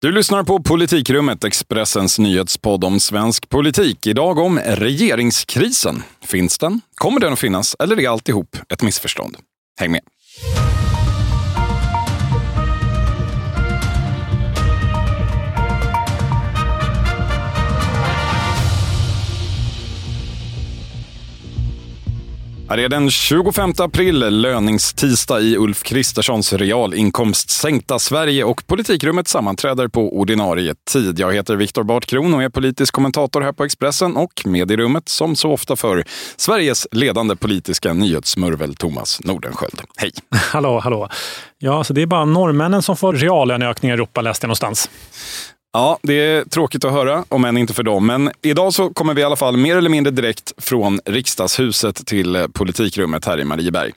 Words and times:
Du 0.00 0.12
lyssnar 0.12 0.44
på 0.44 0.62
Politikrummet, 0.62 1.44
Expressens 1.44 2.18
nyhetspodd 2.18 2.84
om 2.84 3.00
svensk 3.00 3.48
politik. 3.48 4.06
Idag 4.06 4.38
om 4.38 4.58
regeringskrisen. 4.58 6.02
Finns 6.24 6.58
den? 6.58 6.80
Kommer 6.94 7.20
den 7.20 7.32
att 7.32 7.38
finnas? 7.38 7.76
Eller 7.78 8.00
är 8.00 8.08
alltihop 8.08 8.56
ett 8.68 8.82
missförstånd? 8.82 9.36
Häng 9.80 9.92
med! 9.92 10.00
Det 22.76 22.84
är 22.84 22.88
den 22.88 23.10
25 23.10 23.72
april, 23.78 24.18
löningstisdag 24.40 25.42
i 25.42 25.56
Ulf 25.56 25.82
Kristerssons 25.82 26.52
realinkomstsänkta 26.52 27.98
Sverige 27.98 28.44
och 28.44 28.66
politikrummet 28.66 29.28
sammanträder 29.28 29.88
på 29.88 30.18
ordinarie 30.18 30.74
tid. 30.90 31.18
Jag 31.18 31.34
heter 31.34 31.56
Viktor 31.56 31.82
Bartkron 31.82 32.34
och 32.34 32.42
är 32.42 32.48
politisk 32.48 32.94
kommentator 32.94 33.40
här 33.40 33.52
på 33.52 33.64
Expressen 33.64 34.16
och 34.16 34.42
med 34.44 34.70
i 34.70 34.76
rummet, 34.76 35.08
som 35.08 35.36
så 35.36 35.52
ofta 35.52 35.76
för 35.76 36.04
Sveriges 36.36 36.86
ledande 36.92 37.36
politiska 37.36 37.92
nyhetssmurvel 37.92 38.74
Thomas 38.74 39.20
Nordenskjöld. 39.24 39.80
Hej! 39.96 40.12
Hallå, 40.52 40.78
hallå. 40.78 41.08
Ja, 41.58 41.84
så 41.84 41.92
det 41.92 42.02
är 42.02 42.06
bara 42.06 42.24
norrmännen 42.24 42.82
som 42.82 42.96
får 42.96 43.12
reallöneökningar 43.12 43.94
i 43.94 43.96
Europa, 43.96 44.20
läste 44.20 44.44
jag 44.44 44.48
någonstans. 44.48 44.90
Ja, 45.72 45.98
det 46.02 46.14
är 46.14 46.44
tråkigt 46.44 46.84
att 46.84 46.92
höra, 46.92 47.24
om 47.28 47.44
än 47.44 47.56
inte 47.56 47.74
för 47.74 47.82
dem. 47.82 48.06
Men 48.06 48.30
idag 48.42 48.74
så 48.74 48.90
kommer 48.90 49.14
vi 49.14 49.20
i 49.20 49.24
alla 49.24 49.36
fall 49.36 49.56
mer 49.56 49.76
eller 49.76 49.90
mindre 49.90 50.10
direkt 50.10 50.52
från 50.58 51.00
riksdagshuset 51.04 52.06
till 52.06 52.46
politikrummet 52.52 53.24
här 53.24 53.40
i 53.40 53.44
Marieberg. 53.44 53.92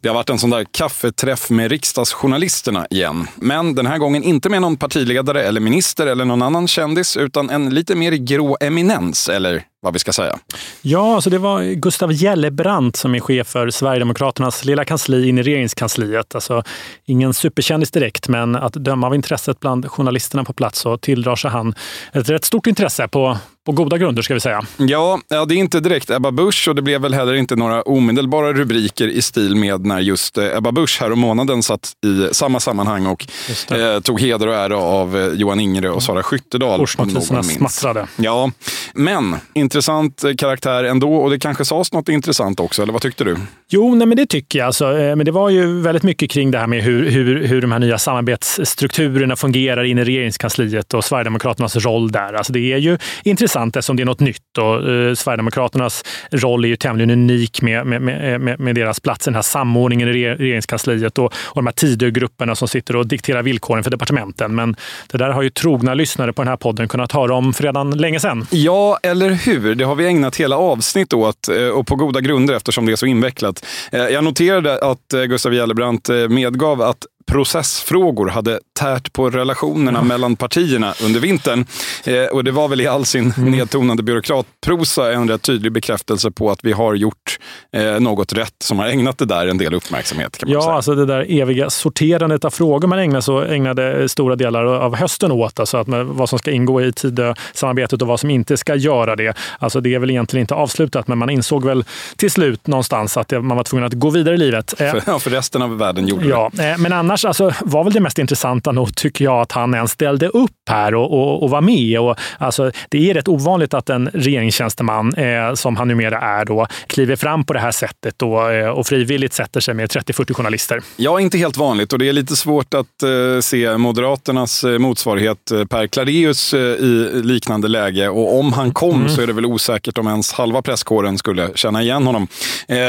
Det 0.00 0.08
har 0.08 0.14
varit 0.14 0.30
en 0.30 0.38
sån 0.38 0.50
där 0.50 0.66
kaffeträff 0.70 1.50
med 1.50 1.70
riksdagsjournalisterna 1.70 2.86
igen. 2.90 3.26
Men 3.36 3.74
den 3.74 3.86
här 3.86 3.98
gången 3.98 4.22
inte 4.22 4.48
med 4.48 4.62
någon 4.62 4.76
partiledare 4.76 5.42
eller 5.42 5.60
minister 5.60 6.06
eller 6.06 6.24
någon 6.24 6.42
annan 6.42 6.68
kändis, 6.68 7.16
utan 7.16 7.50
en 7.50 7.74
lite 7.74 7.94
mer 7.94 8.12
grå 8.12 8.56
eminens, 8.60 9.28
eller 9.28 9.64
vad 9.80 9.92
vi 9.92 9.98
ska 9.98 10.12
säga. 10.12 10.38
Ja, 10.82 11.14
alltså 11.14 11.30
det 11.30 11.38
var 11.38 11.62
Gustav 11.62 12.12
Gellebrant 12.12 12.96
som 12.96 13.14
är 13.14 13.20
chef 13.20 13.46
för 13.46 13.70
Sverigedemokraternas 13.70 14.64
lilla 14.64 14.84
kansli 14.84 15.28
in 15.28 15.38
i 15.38 15.42
regeringskansliet. 15.42 16.34
Alltså, 16.34 16.62
ingen 17.04 17.34
superkändis 17.34 17.90
direkt, 17.90 18.28
men 18.28 18.56
att 18.56 18.72
döma 18.72 19.06
av 19.06 19.14
intresset 19.14 19.60
bland 19.60 19.90
journalisterna 19.90 20.44
på 20.44 20.52
plats 20.52 20.78
så 20.78 20.98
tilldrar 20.98 21.36
sig 21.36 21.50
han 21.50 21.74
ett 22.12 22.28
rätt 22.28 22.44
stort 22.44 22.66
intresse 22.66 23.08
på, 23.08 23.38
på 23.66 23.72
goda 23.72 23.98
grunder 23.98 24.22
ska 24.22 24.34
vi 24.34 24.40
säga. 24.40 24.62
Ja, 24.76 25.20
ja, 25.28 25.44
det 25.44 25.54
är 25.54 25.58
inte 25.58 25.80
direkt 25.80 26.10
Ebba 26.10 26.30
Busch 26.30 26.68
och 26.68 26.74
det 26.74 26.82
blev 26.82 27.00
väl 27.00 27.14
heller 27.14 27.34
inte 27.34 27.56
några 27.56 27.82
omedelbara 27.82 28.52
rubriker 28.52 29.08
i 29.08 29.22
stil 29.22 29.56
med 29.56 29.86
när 29.86 30.00
just 30.00 30.38
eh, 30.38 30.56
Ebba 30.56 30.72
Busch 30.72 30.98
här 31.00 31.12
om 31.12 31.18
månaden 31.18 31.62
satt 31.62 31.92
i 32.06 32.34
samma 32.34 32.60
sammanhang 32.60 33.06
och 33.06 33.26
eh, 33.70 34.00
tog 34.00 34.20
heder 34.20 34.46
och 34.46 34.54
ära 34.54 34.76
av 34.76 35.16
eh, 35.16 35.26
Johan 35.26 35.60
Ingre 35.60 35.90
och 35.90 36.02
Sara 36.02 36.22
Skyttedal. 36.22 36.80
Årsnotiserna 36.80 37.42
smattrade. 37.42 38.06
Ja, 38.16 38.50
men 38.94 39.36
intressant 39.54 40.24
eh, 40.24 40.34
karaktär 40.34 40.84
ändå 40.84 41.14
och 41.14 41.30
det 41.30 41.38
kanske 41.38 41.64
sades 41.64 41.92
något 41.92 42.08
intressant 42.08 42.60
också, 42.60 42.82
eller 42.82 42.92
vad 42.92 43.02
tyckte 43.02 43.24
du? 43.24 43.36
Jo, 43.68 43.94
nej, 43.94 44.06
men 44.06 44.16
det 44.16 44.26
tycker 44.26 44.58
jag. 44.58 44.66
Alltså, 44.66 44.98
eh, 44.98 45.16
men 45.16 45.26
det 45.26 45.32
var 45.32 45.50
ju 45.50 45.80
väldigt 45.80 46.02
mycket 46.02 46.30
kring 46.30 46.50
det 46.50 46.58
här 46.58 46.66
med 46.66 46.82
hur, 46.82 47.10
hur, 47.10 47.46
hur 47.46 47.60
de 47.60 47.72
här 47.72 47.78
nya 47.78 47.98
samarbetsstrukturerna 47.98 49.36
fungerar 49.36 49.84
in 49.84 49.98
i 49.98 50.04
regeringskansliet 50.04 50.94
och 50.94 51.04
Sverigedemokraternas 51.04 51.76
roll 51.76 52.12
där. 52.12 52.32
Alltså, 52.32 52.52
det 52.52 52.72
är 52.72 52.78
ju 52.78 52.98
intressant 53.24 53.76
eftersom 53.76 53.96
det 53.96 54.02
är 54.02 54.04
något 54.04 54.20
nytt. 54.20 54.58
Och, 54.58 54.90
eh, 54.90 55.14
Sverigedemokraternas 55.14 56.04
roll 56.30 56.64
är 56.64 56.68
ju 56.68 56.76
tämligen 56.76 57.10
unik 57.10 57.62
med, 57.62 57.86
med, 57.86 58.02
med, 58.40 58.60
med 58.60 58.74
deras 58.74 59.00
plats 59.00 59.26
i 59.26 59.30
den 59.30 59.34
här 59.34 59.42
samordningen 59.42 60.08
i 60.08 60.12
regeringskansliet 60.12 61.18
och, 61.18 61.24
och 61.24 61.54
de 61.54 61.66
här 61.66 61.72
Tidögrupperna 61.72 62.54
som 62.54 62.68
sitter 62.68 62.96
och 62.96 63.06
dikterar 63.06 63.42
villkoren 63.42 63.84
för 63.84 63.90
departementen. 63.90 64.54
Men 64.54 64.76
det 65.12 65.18
där 65.18 65.30
har 65.30 65.42
ju 65.42 65.50
trogna 65.50 65.94
lyssnare 65.94 66.32
på 66.32 66.42
den 66.42 66.48
här 66.48 66.56
podden 66.56 66.88
kunnat 66.88 67.12
höra 67.12 67.34
om 67.34 67.54
för 67.54 67.62
redan 67.64 67.90
länge 67.90 68.20
sedan. 68.20 68.46
Ja, 68.50 68.98
eller 69.02 69.30
hur? 69.30 69.74
Det 69.74 69.84
har 69.84 69.94
vi 69.94 70.06
ägnat 70.06 70.36
hela 70.36 70.56
avsnitt 70.56 71.12
åt 71.12 71.48
eh, 71.48 71.68
och 71.68 71.86
på 71.86 71.96
goda 71.96 72.20
grunder 72.20 72.54
eftersom 72.54 72.86
det 72.86 72.92
är 72.92 72.96
så 72.96 73.06
invecklat. 73.06 73.55
Eh, 73.92 74.00
jag 74.00 74.24
noterade 74.24 74.78
att 74.78 75.12
eh, 75.12 75.22
Gustav 75.22 75.52
Gellebrant 75.52 76.08
eh, 76.08 76.28
medgav 76.28 76.82
att 76.82 77.06
processfrågor 77.26 78.28
hade 78.28 78.60
tärt 78.78 79.12
på 79.12 79.30
relationerna 79.30 79.98
mm. 79.98 80.08
mellan 80.08 80.36
partierna 80.36 80.94
under 81.04 81.20
vintern. 81.20 81.66
Eh, 82.04 82.24
och 82.24 82.44
det 82.44 82.50
var 82.50 82.68
väl 82.68 82.80
i 82.80 82.86
all 82.86 83.06
sin 83.06 83.32
mm. 83.36 83.50
nedtonade 83.50 84.02
byråkratprosa 84.02 85.12
en 85.12 85.28
rätt 85.28 85.42
tydlig 85.42 85.72
bekräftelse 85.72 86.30
på 86.30 86.50
att 86.50 86.58
vi 86.62 86.72
har 86.72 86.94
gjort 86.94 87.38
eh, 87.72 88.00
något 88.00 88.32
rätt 88.32 88.54
som 88.64 88.78
har 88.78 88.86
ägnat 88.86 89.18
det 89.18 89.24
där 89.24 89.46
en 89.46 89.58
del 89.58 89.74
uppmärksamhet. 89.74 90.38
Kan 90.38 90.48
man 90.48 90.54
ja, 90.54 90.62
säga. 90.62 90.74
alltså 90.74 90.94
det 90.94 91.06
där 91.06 91.26
eviga 91.28 91.70
sorterandet 91.70 92.44
av 92.44 92.50
frågor 92.50 92.88
man 92.88 92.98
ägnade, 92.98 93.22
så, 93.22 93.42
ägnade 93.42 94.08
stora 94.08 94.36
delar 94.36 94.64
av 94.64 94.96
hösten 94.96 95.32
åt. 95.32 95.60
Alltså 95.60 95.76
att 95.76 95.88
vad 96.04 96.28
som 96.28 96.38
ska 96.38 96.50
ingå 96.50 96.82
i 96.82 96.92
Tidösamarbetet 96.92 98.02
och 98.02 98.08
vad 98.08 98.20
som 98.20 98.30
inte 98.30 98.56
ska 98.56 98.74
göra 98.74 99.16
det. 99.16 99.36
Alltså 99.58 99.80
det 99.80 99.94
är 99.94 99.98
väl 99.98 100.10
egentligen 100.10 100.40
inte 100.40 100.54
avslutat, 100.54 101.08
men 101.08 101.18
man 101.18 101.30
insåg 101.30 101.64
väl 101.64 101.84
till 102.16 102.30
slut 102.30 102.66
någonstans 102.66 103.16
att 103.16 103.30
man 103.30 103.56
var 103.56 103.64
tvungen 103.64 103.86
att 103.86 103.94
gå 103.94 104.10
vidare 104.10 104.34
i 104.34 104.38
livet. 104.38 104.74
För, 104.78 105.02
ja, 105.06 105.18
för 105.18 105.30
resten 105.30 105.62
av 105.62 105.78
världen 105.78 106.08
gjorde 106.08 106.28
ja, 106.28 106.50
det. 106.52 106.70
Eh, 106.70 106.78
men 106.78 106.92
annars 106.92 107.15
annars 107.16 107.24
alltså, 107.24 107.52
var 107.64 107.84
väl 107.84 107.92
det 107.92 108.00
mest 108.00 108.18
intressanta 108.18 108.72
nog, 108.72 108.96
tycker 108.96 109.24
jag, 109.24 109.40
att 109.40 109.52
han 109.52 109.74
ens 109.74 109.90
ställde 109.90 110.28
upp 110.28 110.50
här 110.70 110.94
och, 110.94 111.12
och, 111.12 111.42
och 111.42 111.50
var 111.50 111.60
med. 111.60 112.00
Och, 112.00 112.16
alltså, 112.38 112.70
det 112.88 113.10
är 113.10 113.14
rätt 113.14 113.28
ovanligt 113.28 113.74
att 113.74 113.90
en 113.90 114.08
regeringstjänsteman, 114.12 115.14
eh, 115.14 115.54
som 115.54 115.76
han 115.76 115.88
numera 115.88 116.18
är, 116.18 116.44
då, 116.44 116.66
kliver 116.86 117.16
fram 117.16 117.44
på 117.44 117.52
det 117.52 117.60
här 117.60 117.70
sättet 117.70 118.14
då, 118.16 118.48
eh, 118.48 118.68
och 118.68 118.86
frivilligt 118.86 119.32
sätter 119.32 119.60
sig 119.60 119.74
med 119.74 119.90
30-40 119.90 120.34
journalister. 120.34 120.80
Ja, 120.96 121.20
inte 121.20 121.38
helt 121.38 121.56
vanligt 121.56 121.92
och 121.92 121.98
det 121.98 122.08
är 122.08 122.12
lite 122.12 122.36
svårt 122.36 122.74
att 122.74 123.02
eh, 123.02 123.40
se 123.40 123.78
Moderaternas 123.78 124.64
eh, 124.64 124.78
motsvarighet 124.78 125.50
eh, 125.50 125.64
Per 125.64 125.86
Clareus 125.86 126.54
eh, 126.54 126.60
i 126.60 127.20
liknande 127.24 127.68
läge. 127.68 128.08
Och 128.08 128.38
om 128.38 128.52
han 128.52 128.72
kom 128.72 128.94
mm. 128.94 129.08
så 129.08 129.22
är 129.22 129.26
det 129.26 129.32
väl 129.32 129.46
osäkert 129.46 129.98
om 129.98 130.06
ens 130.06 130.32
halva 130.32 130.62
presskåren 130.62 131.18
skulle 131.18 131.50
känna 131.54 131.82
igen 131.82 132.06
honom. 132.06 132.28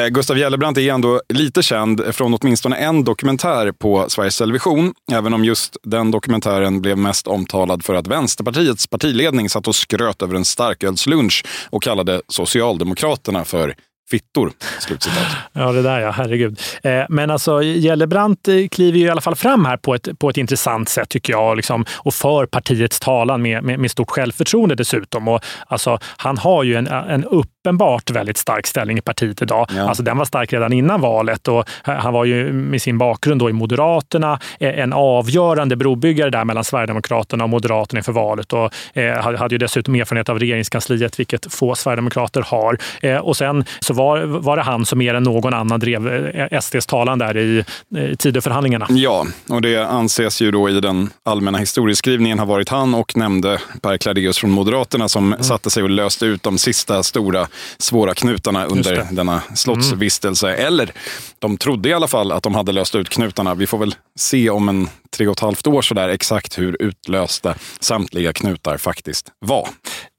Gustav 0.09 0.38
Gellebrant 0.38 0.77
är 0.77 0.94
ändå 0.94 1.21
lite 1.33 1.61
känd 1.61 2.15
från 2.15 2.33
åtminstone 2.33 2.75
en 2.75 3.03
dokumentär 3.03 3.71
på 3.71 4.05
Sveriges 4.17 4.38
Television, 4.38 4.94
även 5.11 5.33
om 5.33 5.45
just 5.45 5.78
den 5.83 6.11
dokumentären 6.11 6.81
blev 6.81 6.97
mest 6.97 7.28
omtalad 7.28 7.85
för 7.85 7.95
att 7.95 8.07
Vänsterpartiets 8.07 8.88
partiledning 8.88 9.50
satt 9.50 9.67
och 9.67 9.75
skröt 9.75 10.22
över 10.22 10.35
en 10.35 10.45
starkölslunch 10.45 11.45
och 11.69 11.83
kallade 11.83 12.22
Socialdemokraterna 12.27 13.45
för 13.45 13.75
fittor. 14.09 14.51
Slutcitat. 14.79 15.27
Ja, 15.53 15.72
det 15.72 15.81
där 15.81 16.00
ja, 16.00 16.11
herregud. 16.11 16.59
Eh, 16.83 17.03
men 17.09 17.31
alltså 17.31 17.61
Gellebrant 17.61 18.47
eh, 18.47 18.67
kliver 18.72 19.00
ju 19.00 19.06
i 19.06 19.09
alla 19.09 19.22
fall 19.22 19.35
fram 19.35 19.66
här 19.66 19.77
på 19.77 19.95
ett, 19.95 20.19
på 20.19 20.29
ett 20.29 20.38
intressant 20.38 20.89
sätt 20.89 21.09
tycker 21.09 21.33
jag 21.33 21.57
liksom, 21.57 21.85
och 21.91 22.13
för 22.13 22.45
partiets 22.45 23.00
talan 23.00 23.41
med, 23.41 23.63
med, 23.63 23.79
med 23.79 23.91
stort 23.91 24.09
självförtroende 24.09 24.75
dessutom. 24.75 25.27
Och, 25.27 25.39
alltså, 25.67 26.00
han 26.17 26.38
har 26.38 26.63
ju 26.63 26.75
en, 26.75 26.88
en 26.88 27.25
uppenbart 27.67 28.09
väldigt 28.09 28.38
stark 28.38 28.67
ställning 28.67 28.97
i 28.97 29.01
partiet 29.01 29.41
idag. 29.41 29.69
Ja. 29.75 29.88
Alltså, 29.88 30.03
den 30.03 30.17
var 30.17 30.25
stark 30.25 30.53
redan 30.53 30.73
innan 30.73 31.01
valet 31.01 31.47
och 31.47 31.69
han 31.83 32.13
var 32.13 32.25
ju 32.25 32.53
med 32.53 32.81
sin 32.81 32.97
bakgrund 32.97 33.41
då 33.41 33.50
i 33.50 33.53
Moderaterna 33.53 34.39
eh, 34.59 34.79
en 34.79 34.94
avgörande 34.94 35.75
brobyggare 35.75 36.29
där 36.29 36.45
mellan 36.45 36.63
Sverigedemokraterna 36.63 37.44
och 37.44 37.50
Moderaterna 37.50 38.00
inför 38.00 38.11
valet 38.11 38.53
och 38.53 38.73
eh, 38.94 39.38
hade 39.38 39.56
ju 39.56 39.57
dessutom 39.57 39.95
erfarenhet 39.95 40.29
av 40.29 40.39
regeringskansliet, 40.39 41.19
vilket 41.19 41.53
få 41.53 41.75
sverigedemokrater 41.75 42.41
har. 42.41 42.77
Eh, 43.01 43.17
och 43.17 43.38
sen 43.38 43.66
så 43.79 43.94
var, 43.94 44.19
var 44.23 44.57
det 44.57 44.63
han 44.63 44.85
som 44.85 45.00
mer 45.00 45.13
än 45.13 45.23
någon 45.23 45.53
annan 45.53 45.79
drev 45.79 46.07
eh, 46.07 46.59
SDs 46.59 46.85
talan 46.85 47.19
där 47.19 47.38
i, 47.38 47.66
i 47.97 48.16
Tidöförhandlingarna. 48.16 48.88
Ja, 48.89 49.25
och 49.50 49.61
det 49.61 49.77
anses 49.77 50.41
ju 50.41 50.51
då 50.51 50.69
i 50.69 50.79
den 50.79 51.09
allmänna 51.23 51.57
historieskrivningen 51.57 52.39
ha 52.39 52.45
varit 52.45 52.69
han 52.69 52.94
och 52.94 53.17
nämnde 53.17 53.59
Per 53.81 53.97
Cladeus 53.97 54.38
från 54.38 54.51
Moderaterna 54.51 55.09
som 55.09 55.33
mm. 55.33 55.44
satte 55.44 55.69
sig 55.69 55.83
och 55.83 55.89
löste 55.89 56.25
ut 56.25 56.44
de 56.44 56.57
sista 56.57 57.03
stora 57.03 57.47
svåra 57.78 58.13
knutarna 58.13 58.66
under 58.66 59.07
denna 59.12 59.41
slottsvistelse. 59.56 60.53
Mm. 60.53 60.68
Eller 60.68 60.91
de 61.40 61.57
trodde 61.57 61.90
i 61.90 61.94
alla 61.94 62.07
fall 62.07 62.31
att 62.31 62.44
de 62.44 62.56
hade 62.56 62.72
löst 62.72 62.95
ut 62.95 63.09
knutarna. 63.09 63.56
Vi 63.56 63.68
får 63.68 63.78
väl 63.78 63.95
se 64.19 64.50
om 64.50 64.69
en 64.69 64.90
tre 65.18 65.28
och 65.28 65.34
ett 65.34 65.40
halvt 65.40 65.68
år 65.68 65.81
sådär 65.81 66.09
exakt 66.09 66.57
hur 66.57 66.81
utlösta 66.81 67.56
samtliga 67.79 68.33
knutar 68.33 68.77
faktiskt 68.77 69.31
var. 69.39 69.68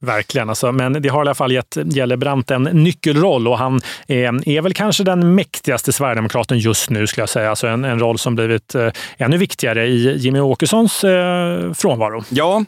Verkligen, 0.01 0.49
alltså, 0.49 0.73
men 0.73 1.03
det 1.03 1.09
har 1.09 1.19
i 1.19 1.21
alla 1.21 1.35
fall 1.35 1.53
gett 1.53 1.77
Gellebrant 1.85 2.51
en 2.51 2.63
nyckelroll 2.63 3.49
och 3.49 3.59
han 3.59 3.81
är, 4.09 4.49
är 4.49 4.63
väl 4.63 4.75
kanske 4.75 5.05
den 5.05 5.35
mäktigaste 5.35 5.93
Sverigedemokraten 5.93 6.59
just 6.59 6.91
nu, 6.91 7.07
skulle 7.07 7.23
jag 7.23 7.29
säga. 7.29 7.51
Alltså 7.51 7.67
en, 7.67 7.85
en 7.85 7.99
roll 7.99 8.19
som 8.19 8.35
blivit 8.35 8.75
eh, 8.75 8.89
ännu 9.19 9.37
viktigare 9.37 9.87
i 9.87 10.17
Jimmy 10.19 10.41
Åkessons 10.41 11.05
eh, 11.05 11.73
frånvaro. 11.73 12.25
Ja, 12.29 12.65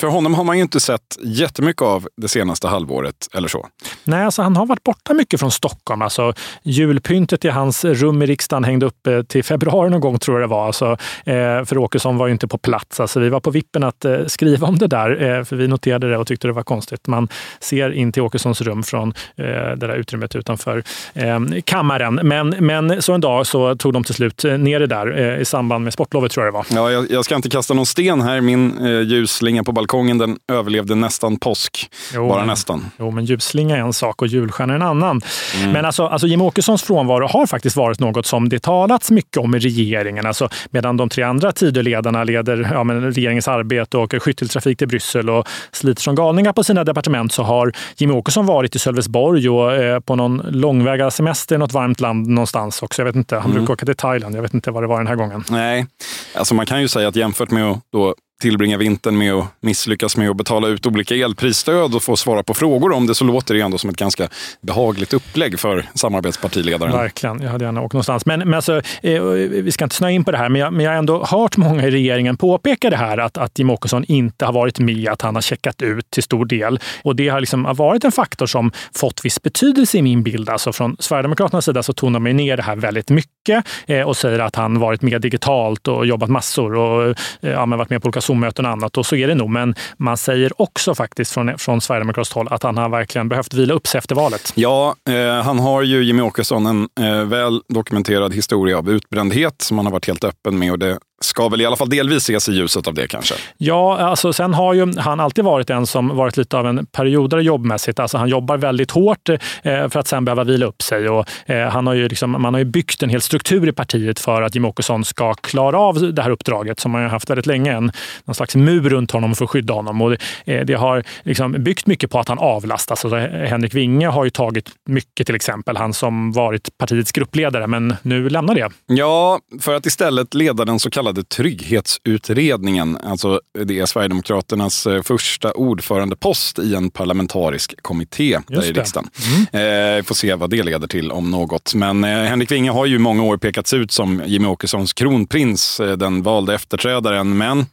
för 0.00 0.06
honom 0.06 0.34
har 0.34 0.44
man 0.44 0.56
ju 0.56 0.62
inte 0.62 0.80
sett 0.80 1.00
jättemycket 1.22 1.82
av 1.82 2.08
det 2.16 2.28
senaste 2.28 2.68
halvåret 2.68 3.28
eller 3.34 3.48
så. 3.48 3.66
Nej, 4.04 4.24
alltså 4.24 4.42
han 4.42 4.56
har 4.56 4.66
varit 4.66 4.82
borta 4.82 5.14
mycket 5.14 5.40
från 5.40 5.50
Stockholm. 5.50 6.02
Alltså, 6.02 6.32
julpyntet 6.62 7.44
i 7.44 7.48
hans 7.48 7.84
rum 7.84 8.22
i 8.22 8.26
riksdagen 8.26 8.64
hängde 8.64 8.86
uppe 8.86 9.24
till 9.24 9.44
februari 9.44 9.90
någon 9.90 10.00
gång, 10.00 10.18
tror 10.18 10.40
jag 10.40 10.48
det 10.48 10.54
var. 10.54 10.66
Alltså, 10.66 10.96
eh, 11.24 11.64
för 11.64 11.78
Åkesson 11.78 12.16
var 12.16 12.26
ju 12.26 12.32
inte 12.32 12.48
på 12.48 12.58
plats. 12.58 13.00
Alltså, 13.00 13.20
vi 13.20 13.28
var 13.28 13.40
på 13.40 13.50
vippen 13.50 13.84
att 13.84 14.04
eh, 14.04 14.18
skriva 14.26 14.66
om 14.66 14.78
det 14.78 14.86
där, 14.86 15.22
eh, 15.22 15.44
för 15.44 15.56
vi 15.56 15.68
noterade 15.68 16.10
det 16.10 16.18
och 16.18 16.26
tyckte 16.26 16.46
det 16.46 16.52
var 16.52 16.62
konstigt. 16.62 17.06
Man 17.06 17.28
ser 17.60 17.90
in 17.90 18.12
till 18.12 18.22
Åkessons 18.22 18.60
rum 18.60 18.82
från 18.82 19.08
eh, 19.36 19.44
det 19.44 19.76
där 19.76 19.96
utrymmet 19.96 20.36
utanför 20.36 20.84
eh, 21.14 21.40
kammaren. 21.64 22.14
Men, 22.22 22.48
men 22.48 23.02
så 23.02 23.12
en 23.12 23.20
dag 23.20 23.46
så 23.46 23.76
tog 23.76 23.92
de 23.92 24.04
till 24.04 24.14
slut 24.14 24.44
ner 24.44 24.80
det 24.80 24.86
där 24.86 25.18
eh, 25.18 25.40
i 25.40 25.44
samband 25.44 25.84
med 25.84 25.92
sportlovet, 25.92 26.32
tror 26.32 26.46
jag 26.46 26.54
det 26.54 26.56
var. 26.56 26.66
Ja, 26.70 26.90
jag, 26.90 27.10
jag 27.10 27.24
ska 27.24 27.34
inte 27.34 27.50
kasta 27.50 27.74
någon 27.74 27.86
sten 27.86 28.20
här. 28.20 28.40
Min 28.40 28.86
eh, 28.86 29.00
ljusslinga 29.00 29.64
på 29.64 29.72
balkongen 29.72 29.83
den 30.18 30.38
överlevde 30.52 30.94
nästan 30.94 31.36
påsk. 31.36 31.90
Jo, 32.14 32.28
Bara 32.28 32.44
nästan. 32.44 32.90
Jo, 32.98 33.10
men 33.10 33.24
ljusslinga 33.24 33.76
är 33.76 33.80
en 33.80 33.92
sak 33.92 34.22
och 34.22 34.28
julstjärna 34.28 34.74
en 34.74 34.82
annan. 34.82 35.22
Mm. 35.58 35.72
Men 35.72 35.84
alltså, 35.84 36.06
alltså 36.06 36.26
Jim 36.26 36.40
Åkessons 36.40 36.82
frånvaro 36.82 37.26
har 37.26 37.46
faktiskt 37.46 37.76
varit 37.76 38.00
något 38.00 38.26
som 38.26 38.48
det 38.48 38.62
talats 38.62 39.10
mycket 39.10 39.36
om 39.36 39.54
i 39.54 39.58
regeringen. 39.58 40.26
Alltså, 40.26 40.48
medan 40.70 40.96
de 40.96 41.08
tre 41.08 41.24
andra 41.24 41.52
Tidöledarna 41.52 42.24
leder 42.24 42.70
ja, 42.72 42.84
men 42.84 43.12
regeringens 43.12 43.48
arbete 43.48 43.98
och 43.98 44.14
skytteltrafik 44.22 44.78
till 44.78 44.88
Bryssel 44.88 45.30
och 45.30 45.48
sliter 45.72 46.02
som 46.02 46.14
galningar 46.14 46.52
på 46.52 46.64
sina 46.64 46.84
departement 46.84 47.32
så 47.32 47.42
har 47.42 47.72
Jimmy 47.96 48.14
Åkesson 48.14 48.46
varit 48.46 48.76
i 48.76 48.78
Sölvesborg 48.78 49.48
och 49.48 49.74
eh, 49.74 50.00
på 50.00 50.16
någon 50.16 50.42
långväga 50.48 51.10
semester 51.10 51.54
i 51.54 51.58
något 51.58 51.72
varmt 51.72 52.00
land 52.00 52.26
någonstans 52.26 52.82
också. 52.82 53.02
Jag 53.02 53.06
vet 53.06 53.16
inte, 53.16 53.36
han 53.36 53.44
mm. 53.44 53.56
brukar 53.56 53.72
åka 53.72 53.86
till 53.86 53.96
Thailand. 53.96 54.36
Jag 54.36 54.42
vet 54.42 54.54
inte 54.54 54.70
vad 54.70 54.82
det 54.82 54.86
var 54.86 54.98
den 54.98 55.06
här 55.06 55.16
gången. 55.16 55.44
Nej, 55.50 55.86
alltså 56.34 56.54
man 56.54 56.66
kan 56.66 56.80
ju 56.80 56.88
säga 56.88 57.08
att 57.08 57.16
jämfört 57.16 57.50
med 57.50 57.70
att 57.70 57.80
då 57.92 58.14
tillbringa 58.40 58.78
vintern 58.78 59.18
med 59.18 59.34
att 59.34 59.46
misslyckas 59.60 60.16
med 60.16 60.30
att 60.30 60.36
betala 60.36 60.68
ut 60.68 60.86
olika 60.86 61.14
elprisstöd 61.14 61.94
och 61.94 62.02
få 62.02 62.16
svara 62.16 62.42
på 62.42 62.54
frågor 62.54 62.92
om 62.92 63.06
det 63.06 63.14
så 63.14 63.24
låter 63.24 63.54
det 63.54 63.60
ändå 63.60 63.78
som 63.78 63.90
ett 63.90 63.96
ganska 63.96 64.28
behagligt 64.60 65.12
upplägg 65.12 65.60
för 65.60 65.86
samarbetspartiledaren. 65.94 66.92
Verkligen, 66.92 67.42
jag 67.42 67.50
hade 67.50 67.64
gärna 67.64 67.82
åkt 67.82 67.92
någonstans. 67.92 68.26
Men, 68.26 68.40
men 68.40 68.54
alltså, 68.54 68.82
eh, 69.02 69.12
eh, 69.12 69.22
vi 69.48 69.72
ska 69.72 69.84
inte 69.84 69.96
snöa 69.96 70.10
in 70.10 70.24
på 70.24 70.30
det 70.30 70.38
här, 70.38 70.48
men 70.48 70.60
jag, 70.60 70.72
men 70.72 70.84
jag 70.84 70.92
har 70.92 70.98
ändå 70.98 71.24
hört 71.24 71.56
många 71.56 71.86
i 71.86 71.90
regeringen 71.90 72.36
påpeka 72.36 72.90
det 72.90 72.96
här 72.96 73.18
att, 73.18 73.38
att 73.38 73.58
Jimmie 73.58 73.74
Åkesson 73.74 74.04
inte 74.04 74.44
har 74.44 74.52
varit 74.52 74.78
med, 74.78 75.08
att 75.08 75.22
han 75.22 75.34
har 75.34 75.42
checkat 75.42 75.82
ut 75.82 76.10
till 76.10 76.22
stor 76.22 76.44
del. 76.44 76.80
Och 77.02 77.16
det 77.16 77.28
har 77.28 77.40
liksom 77.40 77.74
varit 77.76 78.04
en 78.04 78.12
faktor 78.12 78.46
som 78.46 78.72
fått 78.94 79.24
viss 79.24 79.42
betydelse 79.42 79.98
i 79.98 80.02
min 80.02 80.22
bild. 80.22 80.48
Alltså 80.48 80.72
från 80.72 80.96
Sverigedemokraternas 80.98 81.64
sida 81.64 81.82
så 81.82 81.92
tonar 81.92 82.20
man 82.20 82.36
ner 82.36 82.56
det 82.56 82.62
här 82.62 82.76
väldigt 82.76 83.10
mycket 83.10 83.66
eh, 83.86 84.02
och 84.02 84.16
säger 84.16 84.38
att 84.38 84.56
han 84.56 84.78
varit 84.78 85.02
med 85.02 85.20
digitalt 85.20 85.88
och 85.88 86.06
jobbat 86.06 86.30
massor 86.30 86.74
och 86.74 87.08
eh, 87.08 87.14
ja, 87.40 87.66
varit 87.66 87.90
med 87.90 88.02
på 88.02 88.06
olika 88.06 88.20
Zoom-möten 88.24 88.66
och 88.66 88.72
annat. 88.72 88.98
Och 88.98 89.06
så 89.06 89.16
är 89.16 89.28
det 89.28 89.34
nog. 89.34 89.50
Men 89.50 89.74
man 89.96 90.16
säger 90.16 90.62
också 90.62 90.94
faktiskt 90.94 91.32
från, 91.32 91.58
från 91.58 91.80
Sverigedemokraternas 91.80 92.32
håll 92.32 92.48
att 92.50 92.62
han 92.62 92.76
har 92.76 92.88
verkligen 92.88 93.28
behövt 93.28 93.54
vila 93.54 93.74
upp 93.74 93.86
sig 93.86 93.98
efter 93.98 94.14
valet. 94.14 94.52
Ja, 94.54 94.94
eh, 95.08 95.44
han 95.44 95.58
har 95.58 95.82
ju, 95.82 96.04
Jimmy 96.04 96.22
Åkesson, 96.22 96.66
en 96.66 96.88
eh, 97.00 97.24
väl 97.24 97.60
dokumenterad 97.68 98.34
historia 98.34 98.78
av 98.78 98.90
utbrändhet 98.90 99.62
som 99.62 99.78
han 99.78 99.86
har 99.86 99.92
varit 99.92 100.06
helt 100.06 100.24
öppen 100.24 100.58
med. 100.58 100.72
Och 100.72 100.78
det 100.78 100.98
ska 101.24 101.48
väl 101.48 101.60
i 101.60 101.66
alla 101.66 101.76
fall 101.76 101.88
delvis 101.88 102.22
ses 102.22 102.48
i 102.48 102.52
ljuset 102.52 102.88
av 102.88 102.94
det 102.94 103.08
kanske. 103.08 103.34
Ja, 103.56 103.98
alltså 103.98 104.32
sen 104.32 104.54
har 104.54 104.74
ju 104.74 104.98
han 104.98 105.20
alltid 105.20 105.44
varit 105.44 105.70
en 105.70 105.86
som 105.86 106.16
varit 106.16 106.36
lite 106.36 106.56
av 106.56 106.66
en 106.66 106.86
periodare 106.86 107.42
jobbmässigt. 107.42 107.98
Alltså 107.98 108.18
han 108.18 108.28
jobbar 108.28 108.56
väldigt 108.56 108.90
hårt 108.90 109.28
eh, 109.28 109.38
för 109.62 109.96
att 109.98 110.08
sen 110.08 110.24
behöva 110.24 110.44
vila 110.44 110.66
upp 110.66 110.82
sig. 110.82 111.08
Och, 111.08 111.28
eh, 111.46 111.68
han 111.68 111.86
har 111.86 111.94
ju 111.94 112.08
liksom, 112.08 112.30
man 112.30 112.54
har 112.54 112.58
ju 112.58 112.64
byggt 112.64 113.02
en 113.02 113.08
hel 113.08 113.20
struktur 113.20 113.68
i 113.68 113.72
partiet 113.72 114.20
för 114.20 114.42
att 114.42 114.54
Jimmie 114.54 114.70
Åkesson 114.70 115.04
ska 115.04 115.34
klara 115.34 115.78
av 115.78 116.14
det 116.14 116.22
här 116.22 116.30
uppdraget 116.30 116.80
som 116.80 116.92
man 116.92 117.02
har 117.02 117.08
haft 117.08 117.30
väldigt 117.30 117.46
länge. 117.46 117.72
En, 117.72 117.92
någon 118.24 118.34
slags 118.34 118.56
mur 118.56 118.88
runt 118.88 119.10
honom 119.10 119.34
för 119.34 119.44
att 119.44 119.50
skydda 119.50 119.74
honom. 119.74 120.02
Och 120.02 120.10
det, 120.10 120.18
eh, 120.44 120.64
det 120.64 120.74
har 120.74 121.04
liksom 121.22 121.52
byggt 121.52 121.86
mycket 121.86 122.10
på 122.10 122.18
att 122.18 122.28
han 122.28 122.38
avlastas. 122.38 123.04
Alltså 123.04 123.16
Henrik 123.18 123.74
Winge 123.74 124.08
har 124.08 124.24
ju 124.24 124.30
tagit 124.30 124.70
mycket 124.86 125.26
till 125.26 125.36
exempel. 125.36 125.76
Han 125.76 125.92
som 125.92 126.32
varit 126.32 126.78
partiets 126.78 127.12
gruppledare, 127.12 127.66
men 127.66 127.96
nu 128.02 128.28
lämnar 128.28 128.54
det. 128.54 128.70
Ja, 128.86 129.40
för 129.60 129.74
att 129.74 129.86
istället 129.86 130.34
leda 130.34 130.64
den 130.64 130.78
så 130.78 130.90
kallade 130.90 131.13
kallade 131.14 131.28
Trygghetsutredningen. 131.28 132.96
Alltså 132.96 133.40
det 133.64 133.78
är 133.78 133.86
Sverigedemokraternas 133.86 134.86
eh, 134.86 135.02
första 135.02 135.52
ordförandepost 135.52 136.58
i 136.58 136.74
en 136.74 136.90
parlamentarisk 136.90 137.82
kommitté 137.82 138.40
där 138.48 138.64
i 138.64 138.72
riksdagen. 138.72 139.10
Mm. 139.52 139.98
Eh, 139.98 140.04
får 140.04 140.14
se 140.14 140.34
vad 140.34 140.50
det 140.50 140.62
leder 140.62 140.88
till 140.88 141.12
om 141.12 141.30
något. 141.30 141.74
Men 141.74 142.04
eh, 142.04 142.10
Henrik 142.10 142.50
Winge 142.50 142.70
har 142.70 142.86
ju 142.86 142.98
många 142.98 143.22
år 143.22 143.36
pekats 143.36 143.74
ut 143.74 143.92
som 143.92 144.22
Jimmie 144.26 144.48
Åkessons 144.48 144.92
kronprins, 144.92 145.80
eh, 145.80 145.96
den 145.96 146.22
valde 146.22 146.54
efterträdaren. 146.54 147.36
Men 147.38 147.66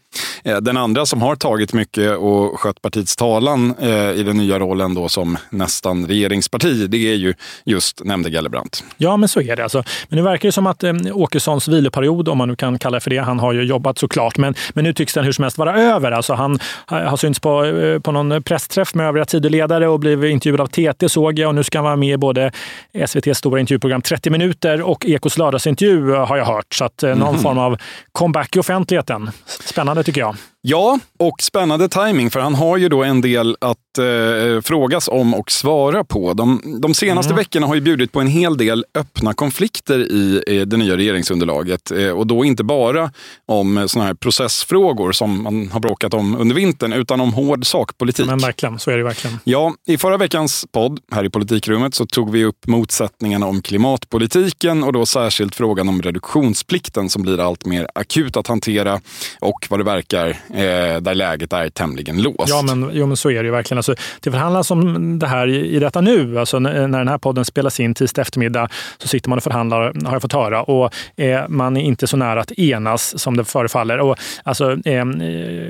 den 0.61 0.77
andra 0.77 1.05
som 1.05 1.21
har 1.21 1.35
tagit 1.35 1.73
mycket 1.73 2.17
och 2.17 2.59
skött 2.59 2.81
partiets 2.81 3.15
talan 3.15 3.75
eh, 3.79 4.11
i 4.11 4.23
den 4.23 4.37
nya 4.37 4.59
rollen 4.59 4.93
då 4.93 5.09
som 5.09 5.37
nästan 5.49 6.07
regeringsparti, 6.07 6.87
det 6.87 6.97
är 6.97 7.15
ju 7.15 7.33
just 7.65 8.03
nämnde 8.03 8.29
Gellebrant. 8.29 8.83
Ja, 8.97 9.17
men 9.17 9.29
så 9.29 9.41
är 9.41 9.55
det. 9.55 9.63
Alltså. 9.63 9.83
Men 10.09 10.17
nu 10.17 10.23
verkar 10.23 10.47
det 10.47 10.51
som 10.51 10.67
att 10.67 10.83
eh, 10.83 10.93
Åkessons 11.13 11.67
viloperiod, 11.67 12.29
om 12.29 12.37
man 12.37 12.47
nu 12.47 12.55
kan 12.55 12.79
kalla 12.79 12.95
det 12.95 13.01
för 13.01 13.09
det, 13.09 13.17
han 13.17 13.39
har 13.39 13.53
ju 13.53 13.63
jobbat 13.63 13.97
såklart, 13.97 14.37
men, 14.37 14.55
men 14.73 14.83
nu 14.83 14.93
tycks 14.93 15.13
den 15.13 15.25
hur 15.25 15.31
som 15.31 15.43
helst 15.43 15.57
vara 15.57 15.81
över. 15.81 16.11
Alltså, 16.11 16.33
han 16.33 16.59
har 16.85 17.17
synts 17.17 17.39
på, 17.39 17.99
på 18.03 18.11
någon 18.11 18.43
pressträff 18.43 18.93
med 18.93 19.07
övriga 19.07 19.25
Tidöledare 19.25 19.87
och 19.87 19.99
blivit 19.99 20.31
intervjuad 20.31 20.61
av 20.61 20.67
TT 20.67 21.09
såg 21.09 21.39
jag 21.39 21.47
och 21.47 21.55
nu 21.55 21.63
ska 21.63 21.77
han 21.77 21.85
vara 21.85 21.95
med 21.95 22.13
i 22.13 22.17
både 22.17 22.51
SVTs 22.93 23.37
stora 23.37 23.59
intervjuprogram 23.59 24.01
30 24.01 24.29
minuter 24.29 24.81
och 24.81 25.05
Ekots 25.05 25.37
lördagsintervju 25.37 26.11
har 26.11 26.37
jag 26.37 26.45
hört. 26.45 26.73
Så 26.73 26.85
att 26.85 27.01
någon 27.01 27.21
mm. 27.21 27.37
form 27.41 27.57
av 27.57 27.77
comeback 28.11 28.55
i 28.55 28.59
offentligheten. 28.59 29.31
Spännande 29.45 30.00
tycker 30.03 30.21
jag. 30.21 30.35
Ja, 30.63 30.99
och 31.19 31.41
spännande 31.41 31.89
timing 31.89 32.29
för 32.29 32.39
han 32.39 32.55
har 32.55 32.77
ju 32.77 32.89
då 32.89 33.03
en 33.03 33.21
del 33.21 33.57
att 33.61 33.97
eh, 33.97 34.61
frågas 34.61 35.07
om 35.07 35.33
och 35.33 35.51
svara 35.51 36.03
på. 36.03 36.33
De, 36.33 36.79
de 36.81 36.93
senaste 36.93 37.29
mm. 37.33 37.37
veckorna 37.37 37.67
har 37.67 37.75
ju 37.75 37.81
bjudit 37.81 38.11
på 38.11 38.19
en 38.19 38.27
hel 38.27 38.57
del 38.57 38.85
öppna 38.95 39.33
konflikter 39.33 39.99
i 39.99 40.43
eh, 40.47 40.61
det 40.61 40.77
nya 40.77 40.97
regeringsunderlaget. 40.97 41.91
Eh, 41.91 42.09
och 42.09 42.27
då 42.27 42.45
inte 42.45 42.63
bara 42.63 43.11
om 43.45 43.85
såna 43.87 44.05
här 44.05 44.13
processfrågor 44.13 45.11
som 45.11 45.43
man 45.43 45.69
har 45.71 45.79
bråkat 45.79 46.13
om 46.13 46.35
under 46.35 46.55
vintern, 46.55 46.93
utan 46.93 47.21
om 47.21 47.33
hård 47.33 47.65
sakpolitik. 47.65 48.25
Men 48.25 48.39
verkligen, 48.39 48.79
så 48.79 48.91
är 48.91 48.97
det 48.97 49.03
verkligen. 49.03 49.39
Ja, 49.43 49.73
i 49.87 49.97
förra 49.97 50.17
veckans 50.17 50.65
podd 50.71 50.99
här 51.11 51.23
i 51.23 51.29
Politikrummet 51.29 51.95
så 51.95 52.05
tog 52.05 52.31
vi 52.31 52.45
upp 52.45 52.67
motsättningarna 52.67 53.45
om 53.45 53.61
klimatpolitiken 53.61 54.83
och 54.83 54.93
då 54.93 55.05
särskilt 55.05 55.55
frågan 55.55 55.89
om 55.89 56.01
reduktionsplikten 56.01 57.09
som 57.09 57.21
blir 57.21 57.39
allt 57.39 57.65
mer 57.65 57.87
akut 57.95 58.37
att 58.37 58.47
hantera 58.47 59.01
och 59.39 59.67
vad 59.69 59.79
det 59.79 59.83
verkar 59.83 60.39
eh, 60.53 61.01
där 61.01 61.13
läget 61.13 61.53
är 61.53 61.69
tämligen 61.69 62.21
låst. 62.21 62.49
Ja, 62.49 62.61
men, 62.61 62.89
jo, 62.93 63.07
men 63.07 63.17
så 63.17 63.29
är 63.29 63.35
det 63.35 63.45
ju 63.45 63.51
verkligen. 63.51 63.77
Alltså, 63.77 63.95
det 64.19 64.31
förhandlas 64.31 64.71
om 64.71 65.19
det 65.19 65.27
här 65.27 65.47
i, 65.47 65.75
i 65.75 65.79
detta 65.79 66.01
nu. 66.01 66.39
Alltså, 66.39 66.59
när, 66.59 66.87
den 66.87 67.07
här 67.07 67.17
podden 67.17 67.45
spelas 67.45 67.79
in 67.79 67.93
tisdag 67.93 68.21
eftermiddag 68.21 68.69
så 68.97 69.07
sitter 69.07 69.29
man 69.29 69.37
och 69.37 69.43
förhandlar, 69.43 70.05
har 70.05 70.13
jag 70.13 70.21
fått 70.21 70.33
höra. 70.33 70.63
Och 70.63 70.93
eh, 71.15 71.47
man 71.47 71.77
är 71.77 71.81
inte 71.81 72.07
så 72.07 72.17
nära 72.17 72.41
att 72.41 72.51
enas 72.51 73.19
som 73.19 73.37
det 73.37 73.45
förefaller. 73.45 73.99
Och, 73.99 74.17
alltså, 74.43 74.71
eh, 74.85 75.05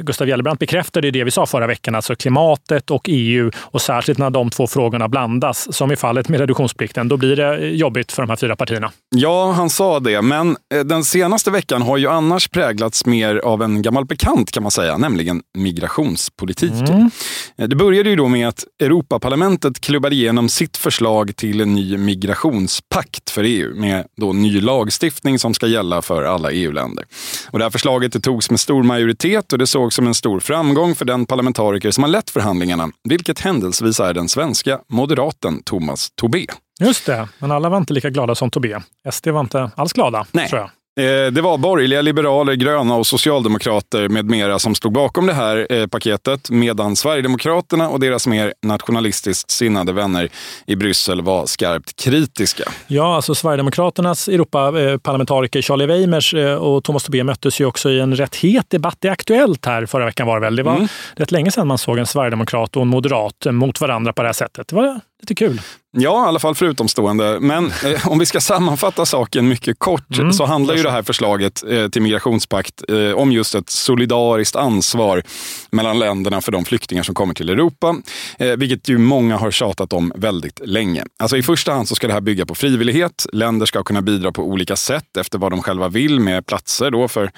Gustav 0.02 0.28
Gellebrant 0.28 0.60
bekräftade 0.60 1.12
det 1.12 1.24
vi 1.24 1.32
sa 1.32 1.46
förra 1.46 1.68
veckan, 1.68 1.96
alltså 1.96 2.16
klimatet 2.16 2.92
och 2.92 3.06
EU. 3.08 3.52
Och 3.58 3.82
särskilt 3.82 4.20
när 4.20 4.30
de 4.30 4.50
två 4.50 4.68
frågorna 4.68 5.08
blandas, 5.08 5.76
som 5.76 5.92
i 5.92 5.96
fallet 5.96 6.30
med 6.30 6.40
reduktionsplikten, 6.40 7.08
då 7.08 7.18
blir 7.18 7.36
det 7.36 7.58
jobbigt 7.58 8.12
för 8.12 8.24
de 8.24 8.30
här 8.30 8.38
fyra 8.38 8.56
partierna. 8.56 8.92
Ja, 9.16 9.52
han 9.52 9.70
sa 9.70 10.00
det. 10.00 10.22
Men 10.22 10.58
eh, 10.74 10.80
den 10.80 11.04
senaste 11.04 11.52
veckan 11.52 11.82
har 11.82 11.98
ju 11.98 12.08
annars 12.08 12.48
präglats 12.48 13.06
mer 13.06 13.36
av 13.36 13.62
en 13.62 13.82
gammal 13.82 14.06
bekant 14.06 14.52
kan 14.52 14.64
man 14.64 14.71
säga, 14.72 14.98
nämligen 14.98 15.42
migrationspolitiken. 15.58 16.88
Mm. 16.88 17.12
Eh, 17.58 17.68
det 17.68 17.76
började 17.76 18.10
ju 18.10 18.16
då 18.16 18.28
med 18.28 18.48
att 18.48 18.64
Europaparlamentet 18.80 19.82
klubbade 19.82 20.16
igenom 20.16 20.50
sitt 20.50 20.78
förslag 20.78 21.36
till 21.36 21.62
en 21.62 21.76
ny 21.76 21.98
migrationspakt 21.98 23.30
för 23.30 23.44
EU 23.44 23.76
med 23.76 24.06
då 24.18 24.34
ny 24.34 24.62
lagstiftning 24.62 25.40
som 25.40 25.54
ska 25.54 25.68
gälla 25.68 26.02
för 26.02 26.24
alla 26.24 26.52
EU-länder. 26.52 27.06
Och 27.50 27.60
det 27.60 27.66
här 27.66 27.70
förslaget 27.70 28.14
det 28.14 28.20
togs 28.20 28.50
med 28.50 28.60
stor 28.60 28.84
majoritet 28.84 29.54
och 29.54 29.60
det 29.60 29.68
sågs 29.68 29.96
som 29.96 30.08
en 30.08 30.14
stor 30.14 30.40
framgång 30.40 30.96
för 30.96 31.06
den 31.06 31.26
parlamentariker 31.26 31.92
som 31.92 32.04
har 32.04 32.10
lett 32.10 32.30
förhandlingarna, 32.30 32.90
vilket 33.04 33.40
händelsevis 33.40 34.00
är 34.00 34.14
den 34.14 34.30
svenska 34.30 34.80
moderaten 34.90 35.64
Thomas 35.64 36.10
Tobé. 36.16 36.46
Just 36.80 37.06
det, 37.06 37.28
men 37.40 37.52
alla 37.52 37.70
var 37.70 37.78
inte 37.78 37.94
lika 37.94 38.10
glada 38.10 38.36
som 38.36 38.50
Tobé. 38.50 38.80
SD 39.12 39.28
var 39.28 39.42
inte 39.42 39.72
alls 39.76 39.94
glada, 39.94 40.26
Nej. 40.32 40.50
tror 40.50 40.62
jag. 40.62 40.70
Eh, 41.00 41.32
det 41.32 41.42
var 41.42 41.58
borgerliga, 41.58 42.02
liberaler, 42.02 42.54
gröna 42.54 42.96
och 42.96 43.08
socialdemokrater 43.08 44.10
med 44.10 44.26
mera 44.26 44.60
som 44.60 44.76
stod 44.76 44.92
bakom 44.92 45.28
det 45.28 45.34
här 45.34 45.68
eh, 45.70 45.88
paketet 45.88 46.50
medan 46.50 46.96
Sverigedemokraterna 46.96 47.90
och 47.90 48.00
deras 48.00 48.28
mer 48.28 48.54
nationalistiskt 48.62 49.52
sinnade 49.52 49.94
vänner 49.94 50.30
i 50.66 50.76
Bryssel 50.76 51.22
var 51.22 51.46
skarpt 51.46 51.96
kritiska. 52.04 52.64
Ja, 52.88 53.16
alltså 53.16 53.36
Sverigedemokraternas 53.36 54.28
Europaparlamentariker 54.28 55.62
Charlie 55.62 55.86
Weimers 55.86 56.34
eh, 56.34 56.56
och 56.56 56.84
Thomas 56.84 57.04
Tobé 57.04 57.24
möttes 57.24 57.62
ju 57.62 57.66
också 57.66 57.90
i 57.90 58.00
en 58.00 58.16
rätt 58.16 58.36
het 58.36 58.70
debatt 58.70 59.06
i 59.06 59.08
Aktuellt 59.08 59.66
här 59.66 59.86
förra 59.86 60.06
veckan 60.06 60.28
var 60.28 60.40
det 60.40 60.46
väl. 60.46 60.56
Det 60.56 60.64
var 60.64 60.76
mm. 60.76 60.88
rätt 61.16 61.32
länge 61.32 61.52
sedan 61.52 61.68
man 61.68 61.78
såg 61.78 61.98
en 61.98 62.06
sverigedemokrat 62.06 62.76
och 62.76 62.82
en 62.82 62.88
moderat 62.88 63.46
mot 63.52 63.82
varandra 63.82 64.14
på 64.14 64.22
det 64.22 64.28
här 64.28 64.34
sättet. 64.34 64.68
Det 64.68 64.76
var 64.76 65.00
lite 65.22 65.36
kul. 65.36 65.62
Ja, 65.94 66.26
i 66.26 66.28
alla 66.28 66.40
fall 66.40 66.56
för 66.56 66.66
utomstående. 66.66 67.40
Men 67.40 67.66
eh, 67.86 68.08
om 68.08 68.20
vi 68.20 68.26
ska 68.26 68.42
sammanfatta 68.42 69.06
saken 69.06 69.48
mycket 69.48 69.80
kort 69.80 70.18
mm, 70.18 70.34
så 70.34 70.46
handlar 70.46 70.76
ju 70.76 70.84
det 70.84 70.92
här 70.92 71.04
förslaget 71.04 71.64
eh, 71.70 71.88
till 71.88 72.02
migrationspakt 72.02 72.84
eh, 72.90 73.12
om 73.12 73.32
just 73.32 73.56
ett 73.56 73.70
solidariskt 73.70 74.56
ansvar 74.56 75.24
mellan 75.72 76.00
länderna 76.00 76.42
för 76.42 76.52
de 76.52 76.66
flyktingar 76.66 77.04
som 77.04 77.16
kommer 77.16 77.34
till 77.34 77.50
Europa. 77.50 77.96
Eh, 78.40 78.48
vilket 78.58 78.90
ju 78.90 78.98
många 78.98 79.38
har 79.38 79.52
tjatat 79.52 79.94
om 79.94 80.12
väldigt 80.16 80.60
länge. 80.64 81.04
Alltså 81.20 81.38
I 81.38 81.44
första 81.44 81.72
hand 81.72 81.88
så 81.88 81.96
ska 81.96 82.08
det 82.08 82.14
här 82.14 82.22
bygga 82.22 82.46
på 82.46 82.56
frivillighet. 82.56 83.26
Länder 83.34 83.66
ska 83.66 83.84
kunna 83.84 84.02
bidra 84.02 84.32
på 84.32 84.44
olika 84.44 84.76
sätt 84.76 85.18
efter 85.18 85.40
vad 85.40 85.52
de 85.52 85.62
själva 85.62 85.88
vill 85.88 86.20
med 86.20 86.46
platser 86.46 86.92
då 86.92 87.08
för 87.08 87.32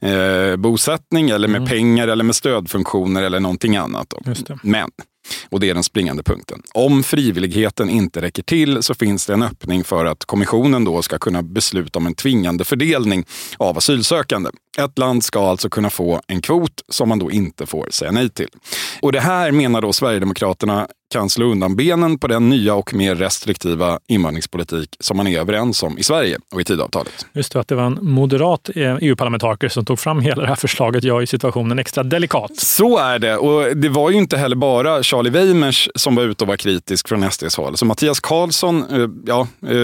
eh, 0.00 0.56
bosättning 0.56 1.30
eller 1.30 1.48
med 1.48 1.58
mm. 1.58 1.68
pengar 1.68 2.08
eller 2.08 2.24
med 2.24 2.36
stödfunktioner 2.36 3.22
eller 3.22 3.40
någonting 3.40 3.76
annat. 3.76 4.14
Men 4.62 4.90
och 5.48 5.60
det 5.60 5.70
är 5.70 5.74
den 5.74 5.84
springande 5.84 6.22
punkten. 6.22 6.62
Om 6.74 7.02
frivilligheten 7.02 7.90
inte 7.90 8.22
räcker 8.22 8.42
till 8.42 8.82
så 8.82 8.94
finns 8.94 9.26
det 9.26 9.32
en 9.32 9.42
öppning 9.42 9.84
för 9.84 10.04
att 10.04 10.24
kommissionen 10.24 10.84
då 10.84 11.02
ska 11.02 11.18
kunna 11.18 11.42
besluta 11.42 11.98
om 11.98 12.06
en 12.06 12.14
tvingande 12.14 12.64
fördelning 12.64 13.24
av 13.56 13.78
asylsökande. 13.78 14.50
Ett 14.78 14.98
land 14.98 15.24
ska 15.24 15.50
alltså 15.50 15.68
kunna 15.68 15.90
få 15.90 16.20
en 16.26 16.42
kvot 16.42 16.82
som 16.88 17.08
man 17.08 17.18
då 17.18 17.30
inte 17.30 17.66
får 17.66 17.88
säga 17.90 18.10
nej 18.10 18.30
till. 18.30 18.48
Och 19.02 19.12
det 19.12 19.20
här 19.20 19.52
menar 19.52 19.80
då 19.80 19.92
Sverigedemokraterna 19.92 20.88
kan 21.10 21.30
slå 21.30 21.46
undan 21.46 21.76
benen 21.76 22.18
på 22.18 22.26
den 22.26 22.48
nya 22.48 22.74
och 22.74 22.94
mer 22.94 23.14
restriktiva 23.14 23.98
invandringspolitik 24.06 24.96
som 25.00 25.16
man 25.16 25.26
är 25.26 25.40
överens 25.40 25.82
om 25.82 25.98
i 25.98 26.02
Sverige 26.02 26.38
och 26.54 26.60
i 26.60 26.64
Tidöavtalet. 26.64 27.26
Just 27.32 27.52
det, 27.52 27.60
att 27.60 27.68
det 27.68 27.74
var 27.74 27.84
en 27.84 27.98
moderat 28.02 28.70
EU-parlamentariker 28.74 29.68
som 29.68 29.84
tog 29.84 29.98
fram 29.98 30.20
hela 30.20 30.42
det 30.42 30.48
här 30.48 30.54
förslaget 30.54 31.04
gör 31.04 31.20
ju 31.20 31.26
situationen 31.26 31.78
extra 31.78 32.02
delikat. 32.02 32.56
Så 32.56 32.98
är 32.98 33.18
det, 33.18 33.36
och 33.36 33.76
det 33.76 33.88
var 33.88 34.10
ju 34.10 34.16
inte 34.16 34.36
heller 34.36 34.56
bara 34.56 35.02
Charlie 35.02 35.30
Weimers 35.30 35.88
som 35.94 36.14
var 36.14 36.22
ute 36.22 36.44
och 36.44 36.48
var 36.48 36.56
kritisk 36.56 37.08
från 37.08 37.30
SDs 37.30 37.56
håll. 37.56 37.76
Så 37.76 37.84
Mattias 37.84 38.20
Karlsson, 38.20 38.84
eh, 38.90 39.08
ja, 39.26 39.48
eh, 39.62 39.76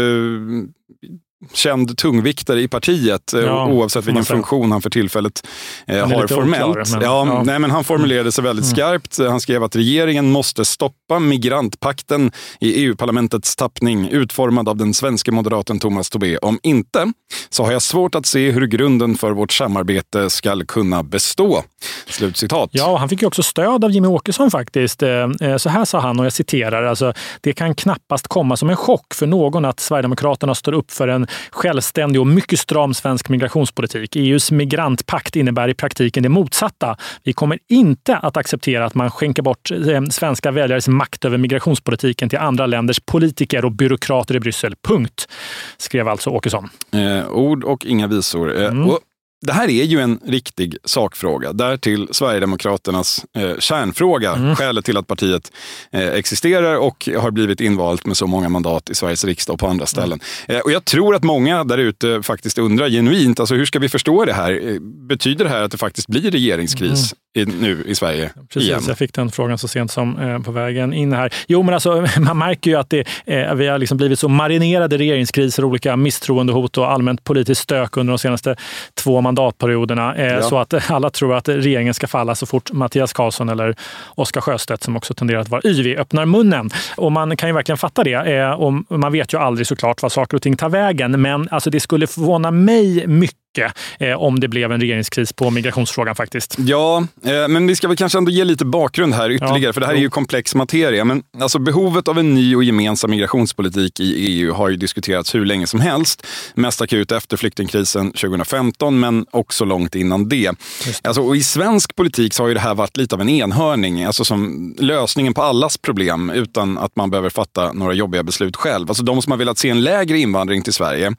känd 1.53 1.99
tungviktare 1.99 2.61
i 2.61 2.69
partiet, 2.69 3.33
eh, 3.35 3.41
ja, 3.41 3.67
oavsett 3.67 4.05
vilken 4.05 4.25
funktion 4.25 4.73
han 4.73 4.83
för 4.83 4.91
tillfället 4.91 5.47
eh, 5.87 6.09
har 6.09 6.27
formellt. 6.27 6.65
Oklar, 6.65 6.87
men, 6.93 7.03
ja, 7.03 7.27
ja. 7.27 7.43
Nej, 7.43 7.59
men 7.59 7.71
han 7.71 7.85
formulerade 7.85 8.33
sig 8.33 8.45
väldigt 8.45 8.65
mm. 8.65 8.77
skarpt. 8.77 9.19
Han 9.19 9.41
skrev 9.41 9.63
att 9.63 9.77
regeringen 9.77 10.31
måste 10.31 10.65
stoppa 10.65 11.19
migrantpakten 11.19 12.33
i 12.61 12.85
EU-parlamentets 12.85 13.57
tappning 13.57 14.09
utformad 14.09 14.69
av 14.69 14.77
den 14.77 14.95
svenska 14.95 15.33
moderaten 15.33 15.79
Thomas 15.79 16.11
Tobé. 16.11 16.39
Om 16.39 16.59
inte 16.63 17.13
så 17.51 17.65
har 17.65 17.73
jag 17.73 17.83
svårt 17.83 18.15
att 18.15 18.27
se 18.27 18.51
hur 18.51 18.67
grunden 18.67 19.15
för 19.15 19.31
vårt 19.31 19.53
samarbete 19.53 20.31
ska 20.31 20.65
kunna 20.69 21.03
bestå. 21.03 21.63
Slutcitat. 22.07 22.71
Ja, 22.73 22.97
han 22.97 23.09
fick 23.09 23.23
ju 23.23 23.27
också 23.27 23.43
stöd 23.43 23.85
av 23.85 23.91
Jimmy 23.91 24.09
Åkesson 24.09 24.51
faktiskt. 24.51 25.03
Eh, 25.03 25.57
så 25.59 25.69
här 25.69 25.85
sa 25.85 26.01
han, 26.01 26.21
och 26.21 26.27
jag 26.27 26.33
citerar, 26.33 26.83
alltså, 26.83 27.13
det 27.41 27.53
kan 27.53 27.75
knappast 27.75 28.29
komma 28.29 28.57
som 28.57 28.71
en 28.71 28.77
chock 28.77 29.15
för 29.15 29.27
någon 29.27 29.65
att 29.65 29.81
Sverigedemokraterna 29.81 30.55
står 30.55 30.73
upp 30.73 30.91
för 30.91 31.09
en 31.09 31.27
självständig 31.50 32.21
och 32.21 32.26
mycket 32.26 32.61
stram 32.61 32.95
svensk 32.95 33.29
migrationspolitik. 33.29 34.17
EUs 34.17 34.50
migrantpakt 34.50 35.37
innebär 35.37 35.69
i 35.69 35.75
praktiken 35.75 36.23
det 36.23 36.29
motsatta. 36.29 36.97
Vi 37.23 37.33
kommer 37.33 37.59
inte 37.69 38.17
att 38.17 38.37
acceptera 38.37 38.85
att 38.85 38.95
man 38.95 39.11
skänker 39.11 39.43
bort 39.43 39.71
eh, 39.71 40.03
svenska 40.11 40.50
väljares 40.50 40.88
makt 40.88 41.25
över 41.25 41.38
migrationspolitiken 41.38 42.29
till 42.29 42.38
andra 42.38 42.67
länders 42.67 43.00
politiker 43.00 43.64
och 43.64 43.73
byråkrater 43.73 44.37
i 44.37 44.41
Bryssel. 44.41 44.75
Punkt. 44.88 45.29
Skrev 45.76 46.09
alltså 46.09 46.31
Åkesson. 46.31 46.69
Eh, 46.93 47.29
ord 47.29 47.64
och 47.64 47.85
inga 47.85 48.07
visor. 48.07 48.57
Eh, 48.57 48.67
mm. 48.67 48.91
och 48.91 48.99
det 49.47 49.53
här 49.53 49.71
är 49.71 49.85
ju 49.85 50.01
en 50.01 50.21
riktig 50.27 50.77
sakfråga. 50.85 51.53
Därtill 51.53 52.09
Sverigedemokraternas 52.11 53.25
eh, 53.37 53.59
kärnfråga. 53.59 54.33
Mm. 54.33 54.57
Skälet 54.57 54.85
till 54.85 54.97
att 54.97 55.07
partiet 55.07 55.53
eh, 55.93 56.09
existerar 56.09 56.77
och 56.77 57.09
har 57.19 57.31
blivit 57.31 57.61
invalt 57.61 58.07
med 58.07 58.17
så 58.17 58.27
många 58.27 58.49
mandat 58.49 58.91
i 58.91 58.95
Sveriges 58.95 59.25
riksdag 59.25 59.55
och 59.55 59.61
på 59.61 59.67
andra 59.67 59.87
ställen. 59.87 60.21
Mm. 60.47 60.59
Eh, 60.59 60.65
och 60.65 60.73
jag 60.73 60.85
tror 60.85 61.15
att 61.15 61.23
många 61.23 61.65
där 61.65 61.79
ute 61.79 62.23
faktiskt 62.23 62.59
undrar 62.59 62.89
genuint, 62.89 63.41
alltså 63.41 63.55
hur 63.55 63.67
ska 63.67 63.79
vi 63.79 63.89
förstå 63.89 64.25
det 64.25 64.33
här? 64.33 64.69
Eh, 64.69 64.81
betyder 64.81 65.45
det 65.45 65.51
här 65.51 65.63
att 65.63 65.71
det 65.71 65.79
faktiskt 65.79 66.09
blir 66.09 66.31
regeringskris? 66.31 67.13
Mm 67.13 67.19
i, 67.35 67.45
nu 67.45 67.85
i 67.87 67.95
Sverige 67.95 68.31
Precis, 68.53 68.69
igen. 68.69 68.83
jag 68.89 68.99
fick 68.99 69.15
den 69.15 69.31
frågan 69.31 69.59
så 69.59 69.69
sent 69.69 69.91
som 69.91 70.19
eh, 70.19 70.39
på 70.39 70.53
vägen 70.53 70.93
in 70.93 71.13
här. 71.13 71.33
Jo, 71.49 71.63
men 71.63 71.75
alltså, 71.75 72.07
man 72.21 72.39
märker 72.39 72.71
ju 72.71 72.77
att 72.77 72.91
det, 72.91 73.07
eh, 73.27 73.55
vi 73.55 73.67
har 73.67 73.79
liksom 73.79 73.97
blivit 73.99 74.19
så 74.19 74.29
marinerade 74.29 74.99
regeringskriser, 74.99 75.65
olika 75.65 75.97
misstroendehot 75.97 76.79
och 76.79 76.91
allmänt 76.91 77.25
politiskt 77.25 77.61
stök 77.61 77.97
under 77.97 78.11
de 78.11 78.19
senaste 78.19 78.57
två 78.95 79.21
mandatperioderna. 79.35 80.14
Eh, 80.14 80.33
ja. 80.33 80.43
Så 80.43 80.59
att 80.59 80.75
alla 80.91 81.11
tror 81.11 81.35
att 81.35 81.49
regeringen 81.49 81.95
ska 81.95 82.07
falla 82.07 82.35
så 82.35 82.47
fort 82.47 82.73
Mattias 82.73 83.12
Karlsson 83.12 83.49
eller 83.49 83.76
Oskar 84.14 84.41
Sjöstedt, 84.41 84.83
som 84.83 84.97
också 84.97 85.14
tenderar 85.14 85.41
att 85.41 85.49
vara 85.49 85.62
yvig, 85.64 85.97
öppnar 85.97 86.26
munnen. 86.26 86.71
Och 86.97 87.12
man 87.12 87.37
kan 87.37 87.49
ju 87.49 87.55
verkligen 87.55 87.79
fatta 87.79 88.05
det. 88.05 88.14
Eh, 88.14 88.50
och 88.50 88.73
man 88.99 89.12
vet 89.12 89.35
ju 89.35 89.38
aldrig 89.38 89.67
såklart 89.67 90.03
vad 90.03 90.12
saker 90.12 90.37
och 90.37 90.43
ting 90.43 90.57
tar 90.57 90.69
vägen, 90.69 91.23
men 91.23 91.49
alltså, 91.50 91.71
det 91.71 91.81
skulle 91.81 92.07
förvåna 92.07 92.50
mig 92.50 93.07
mycket 93.07 93.44
eh, 93.59 94.23
om 94.23 94.41
det 94.41 94.49
blev 94.49 94.73
en 94.73 94.81
regeringskris 94.81 95.33
på 95.33 95.51
migrationsfrågan 95.51 96.15
faktiskt. 96.15 96.57
Ja, 96.59 97.07
eh, 97.25 97.49
men 97.49 97.67
vi 97.67 97.77
ska 97.77 97.89
väl 97.89 97.97
kanske 97.97 98.19
ändå 98.19 98.31
ge 98.31 98.45
lite 98.45 98.65
bakgrund 98.65 99.15
här 99.15 99.31
ytterligare, 99.31 99.61
ja, 99.61 99.73
för 99.73 99.81
det 99.81 99.87
här 99.87 99.95
är 99.95 99.99
ju 99.99 100.11
komplex 100.11 100.55
materia. 100.55 101.05
Men 101.05 101.23
alltså, 101.41 101.59
behovet 101.59 102.09
av 102.09 102.19
en 102.19 102.35
ny 102.35 102.57
och 102.57 102.65
gemensam 102.65 103.11
migrationspolitik 103.11 104.01
i 104.01 104.15
EU 104.15 104.53
har 104.53 104.69
ju 104.69 104.77
diskuterats 104.77 105.35
hur 105.35 105.45
länge 105.45 105.67
som 105.67 105.81
helst. 105.81 106.27
Mest 106.55 106.81
akut 106.81 107.13
efter 107.13 107.37
flyktingkrisen 107.37 108.13
2015, 108.13 109.01
men 109.01 109.27
också 109.31 109.65
långt 109.65 109.95
innan 109.95 110.29
det. 110.29 110.51
det. 110.85 111.07
Alltså, 111.09 111.23
och 111.23 111.37
I 111.37 111.43
svensk 111.43 111.97
politik 111.97 112.35
så 112.35 112.43
har 112.43 112.49
ju 112.49 112.55
det 112.55 112.61
här 112.61 112.75
varit 112.75 112.97
lite 112.97 113.15
av 113.15 113.21
en 113.21 113.29
enhörning, 113.29 114.05
alltså 114.05 114.25
som 114.25 114.75
lösningen 114.79 115.35
på 115.35 115.43
allas 115.43 115.79
problem 115.79 116.31
utan 116.31 116.79
att 116.79 116.97
man 116.97 117.11
behöver 117.11 117.31
fatta 117.31 117.73
några 117.73 117.93
jobbiga 117.93 118.23
beslut 118.23 118.57
själv. 118.57 118.91
Alltså 118.91 119.05
de 119.05 119.23
som 119.23 119.31
har 119.31 119.39
velat 119.39 119.59
se 119.59 119.71
en 119.71 119.81
lägre 119.81 120.19
invandring 120.19 120.63
till 120.63 120.73
Sverige, 120.73 121.13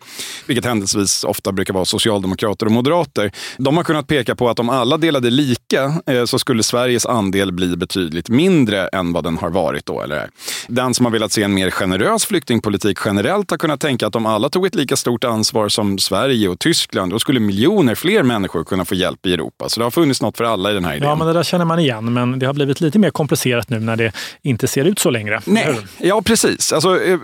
vilket 0.45 0.65
händelsevis 0.65 1.23
ofta 1.23 1.51
brukar 1.51 1.73
vara 1.73 1.85
social 1.85 2.21
socialdemokrater 2.25 2.65
och 2.65 2.71
moderater. 2.71 3.31
De 3.57 3.77
har 3.77 3.83
kunnat 3.83 4.07
peka 4.07 4.35
på 4.35 4.49
att 4.49 4.59
om 4.59 4.69
alla 4.69 4.97
delade 4.97 5.29
lika 5.29 6.01
eh, 6.07 6.25
så 6.25 6.39
skulle 6.39 6.63
Sveriges 6.63 7.05
andel 7.05 7.51
bli 7.51 7.77
betydligt 7.77 8.29
mindre 8.29 8.87
än 8.87 9.13
vad 9.13 9.23
den 9.23 9.37
har 9.37 9.49
varit 9.49 9.85
då. 9.85 10.01
Eller 10.01 10.29
Den 10.67 10.93
som 10.93 11.05
har 11.05 11.11
velat 11.11 11.31
se 11.31 11.43
en 11.43 11.53
mer 11.53 11.71
generös 11.71 12.25
flyktingpolitik 12.25 12.97
generellt 13.05 13.51
har 13.51 13.57
kunnat 13.57 13.79
tänka 13.79 14.07
att 14.07 14.15
om 14.15 14.25
alla 14.25 14.49
tog 14.49 14.65
ett 14.65 14.75
lika 14.75 14.95
stort 14.95 15.23
ansvar 15.23 15.69
som 15.69 15.97
Sverige 15.97 16.49
och 16.49 16.59
Tyskland, 16.59 17.11
då 17.11 17.19
skulle 17.19 17.39
miljoner 17.39 17.95
fler 17.95 18.23
människor 18.23 18.63
kunna 18.63 18.85
få 18.85 18.95
hjälp 18.95 19.25
i 19.25 19.33
Europa. 19.33 19.69
Så 19.69 19.79
det 19.79 19.85
har 19.85 19.91
funnits 19.91 20.21
något 20.21 20.37
för 20.37 20.43
alla 20.43 20.71
i 20.71 20.73
den 20.73 20.85
här 20.85 20.95
idén. 20.95 21.09
Ja, 21.09 21.15
men 21.15 21.27
det 21.27 21.33
där 21.33 21.43
känner 21.43 21.65
man 21.65 21.79
igen, 21.79 22.13
men 22.13 22.39
det 22.39 22.45
har 22.45 22.53
blivit 22.53 22.81
lite 22.81 22.99
mer 22.99 23.11
komplicerat 23.11 23.69
nu 23.69 23.79
när 23.79 23.95
det 23.95 24.11
inte 24.43 24.67
ser 24.67 24.85
ut 24.85 24.99
så 24.99 25.09
längre. 25.09 25.41
Nej, 25.45 25.77
ja 25.97 26.21
precis. 26.21 26.73
Alltså, 26.73 27.01
eh, 27.01 27.19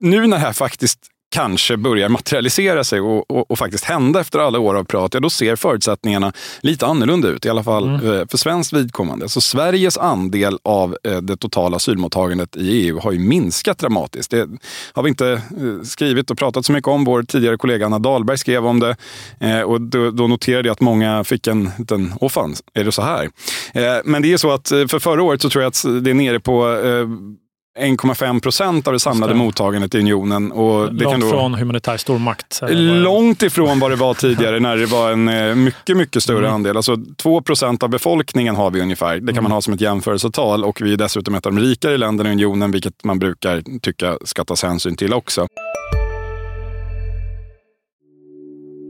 nu 0.00 0.26
när 0.26 0.36
det 0.36 0.42
här 0.42 0.52
faktiskt 0.52 1.11
kanske 1.32 1.76
börjar 1.76 2.08
materialisera 2.08 2.84
sig 2.84 3.00
och, 3.00 3.30
och, 3.30 3.50
och, 3.50 3.58
faktiskt 3.58 3.84
hända 3.84 4.20
efter 4.20 4.38
alla 4.38 4.58
år 4.58 4.74
av 4.74 4.84
prat, 4.84 5.14
ja 5.14 5.20
då 5.20 5.30
ser 5.30 5.56
förutsättningarna 5.56 6.32
lite 6.60 6.86
annorlunda 6.86 7.28
ut. 7.28 7.46
I 7.46 7.48
alla 7.48 7.64
fall 7.64 7.88
mm. 7.88 8.02
Eh, 8.02 8.26
för 8.30 8.38
svenskt 8.38 8.72
vidkommande. 8.72 9.28
Så 9.28 9.40
Sveriges 9.40 9.98
andel 9.98 10.58
av 10.62 10.96
eh, 11.04 11.16
det 11.16 11.36
totala 11.36 11.76
asylmottagandet 11.76 12.56
i 12.56 12.70
EU 12.70 13.00
har 13.00 13.12
ju 13.12 13.18
minskat 13.18 13.78
dramatiskt. 13.78 14.30
Det 14.30 14.48
har 14.92 15.02
vi 15.02 15.08
inte 15.08 15.30
eh, 15.30 15.82
skrivit 15.84 16.30
och 16.30 16.38
pratat 16.38 16.66
så 16.66 16.72
mycket 16.72 16.88
om. 16.88 17.04
Vår 17.04 17.22
tidigare 17.22 17.56
kollega 17.56 17.86
Anna 17.86 17.98
Dahlberg 17.98 18.38
skrev 18.38 18.66
om 18.66 18.80
det 18.80 18.96
och 19.64 19.80
då, 19.80 20.10
då 20.10 20.26
noterade 20.26 20.68
jag 20.68 20.72
att 20.72 20.80
många 20.80 21.24
fick 21.24 21.46
en 21.46 21.70
liten, 21.78 22.14
åh 22.20 22.28
fan, 22.28 22.54
är 22.74 22.84
det 22.84 22.92
så 22.92 23.02
här? 23.02 23.30
Men 24.04 24.22
det 24.22 24.32
är 24.32 24.36
så 24.36 24.50
att 24.50 24.68
för 24.68 24.98
förra 24.98 25.22
året 25.22 25.42
så 25.42 25.50
tror 25.50 25.62
jag 25.62 25.68
att 25.68 26.04
det 26.04 26.10
är 26.10 26.14
nere 26.14 26.40
på 26.40 26.76
1,5 27.78 28.40
procent 28.40 28.86
av 28.86 28.92
det 28.92 29.00
samlade 29.00 29.34
mottagandet 29.34 29.94
i 29.94 29.98
unionen. 29.98 30.52
Och 30.52 30.94
det 30.94 31.04
långt 31.04 31.12
kan 31.12 31.20
då, 31.20 31.30
från 31.30 31.54
humanitär 31.54 31.96
stormakt? 31.96 32.60
Långt 32.70 33.42
ifrån 33.42 33.80
vad 33.80 33.90
det 33.90 33.96
var 33.96 34.14
tidigare 34.14 34.60
när 34.60 34.76
det 34.76 34.86
var 34.86 35.12
en 35.12 35.28
eh, 35.28 35.54
mycket, 35.54 35.96
mycket 35.96 36.22
större 36.22 36.38
mm. 36.38 36.54
andel. 36.54 36.76
Alltså 36.76 36.96
2 37.16 37.42
procent 37.42 37.82
av 37.82 37.88
befolkningen 37.88 38.56
har 38.56 38.70
vi 38.70 38.80
ungefär. 38.80 39.14
Det 39.14 39.20
kan 39.20 39.28
mm. 39.28 39.42
man 39.42 39.52
ha 39.52 39.60
som 39.60 39.74
ett 39.74 39.80
jämförelsetal. 39.80 40.64
Och 40.64 40.80
vi 40.82 40.92
är 40.92 40.96
dessutom 40.96 41.34
ett 41.34 41.46
av 41.46 41.54
de 41.54 41.60
rikare 41.60 41.96
länderna 41.96 42.30
i 42.30 42.32
unionen, 42.32 42.70
vilket 42.70 43.04
man 43.04 43.18
brukar 43.18 43.78
tycka 43.80 44.18
ska 44.24 44.44
tas 44.44 44.62
hänsyn 44.62 44.96
till 44.96 45.12
också. 45.12 45.46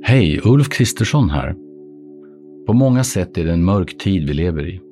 Hej, 0.04 0.40
Ulf 0.44 0.68
Kristersson 0.68 1.30
här. 1.30 1.54
På 2.66 2.72
många 2.72 3.04
sätt 3.04 3.38
är 3.38 3.44
det 3.44 3.52
en 3.52 3.64
mörk 3.64 3.98
tid 3.98 4.28
vi 4.28 4.34
lever 4.34 4.68
i. 4.68 4.91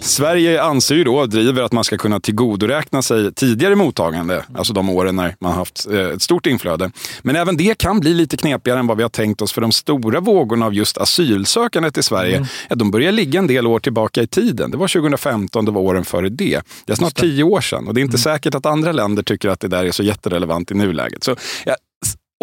Sverige 0.00 0.62
anser 0.62 0.94
ju 0.94 1.04
då, 1.04 1.26
driver 1.26 1.62
att 1.62 1.72
man 1.72 1.84
ska 1.84 1.96
kunna 1.96 2.20
tillgodoräkna 2.20 3.02
sig 3.02 3.34
tidigare 3.34 3.74
mottagande, 3.74 4.44
alltså 4.54 4.72
de 4.72 4.90
åren 4.90 5.16
när 5.16 5.36
man 5.38 5.52
haft 5.52 5.86
eh, 5.90 6.00
ett 6.00 6.22
stort 6.22 6.46
inflöde. 6.46 6.90
Men 7.22 7.36
även 7.36 7.56
det 7.56 7.78
kan 7.78 8.00
bli 8.00 8.14
lite 8.14 8.36
knepigare 8.36 8.78
än 8.78 8.86
vad 8.86 8.96
vi 8.96 9.02
har 9.02 9.10
tänkt 9.10 9.42
oss 9.42 9.52
för 9.52 9.60
de 9.60 9.72
stora 9.72 10.20
vågorna 10.20 10.66
av 10.66 10.74
just 10.74 10.98
asylsökandet 10.98 11.98
i 11.98 12.02
Sverige, 12.02 12.36
mm. 12.36 12.48
de 12.68 12.90
börjar 12.90 13.12
ligga 13.12 13.38
en 13.38 13.46
del 13.46 13.66
år 13.66 13.80
tillbaka 13.80 14.22
i 14.22 14.26
tiden. 14.26 14.70
Det 14.70 14.76
var 14.76 14.88
2015, 14.88 15.64
det 15.64 15.70
var 15.70 15.80
åren 15.80 16.04
före 16.04 16.28
det. 16.28 16.60
Det 16.84 16.92
är 16.92 16.96
snart 16.96 17.14
tio 17.14 17.44
år 17.44 17.60
sedan 17.60 17.88
och 17.88 17.94
det 17.94 18.00
är 18.00 18.02
inte 18.02 18.14
mm. 18.14 18.22
säkert 18.22 18.54
att 18.54 18.66
andra 18.66 18.92
länder 18.92 19.22
tycker 19.22 19.48
att 19.48 19.60
det 19.60 19.68
där 19.68 19.84
är 19.84 19.90
så 19.90 20.02
jätterelevant 20.02 20.70
i 20.70 20.74
nuläget. 20.74 21.24
Så, 21.24 21.36
ja, 21.64 21.76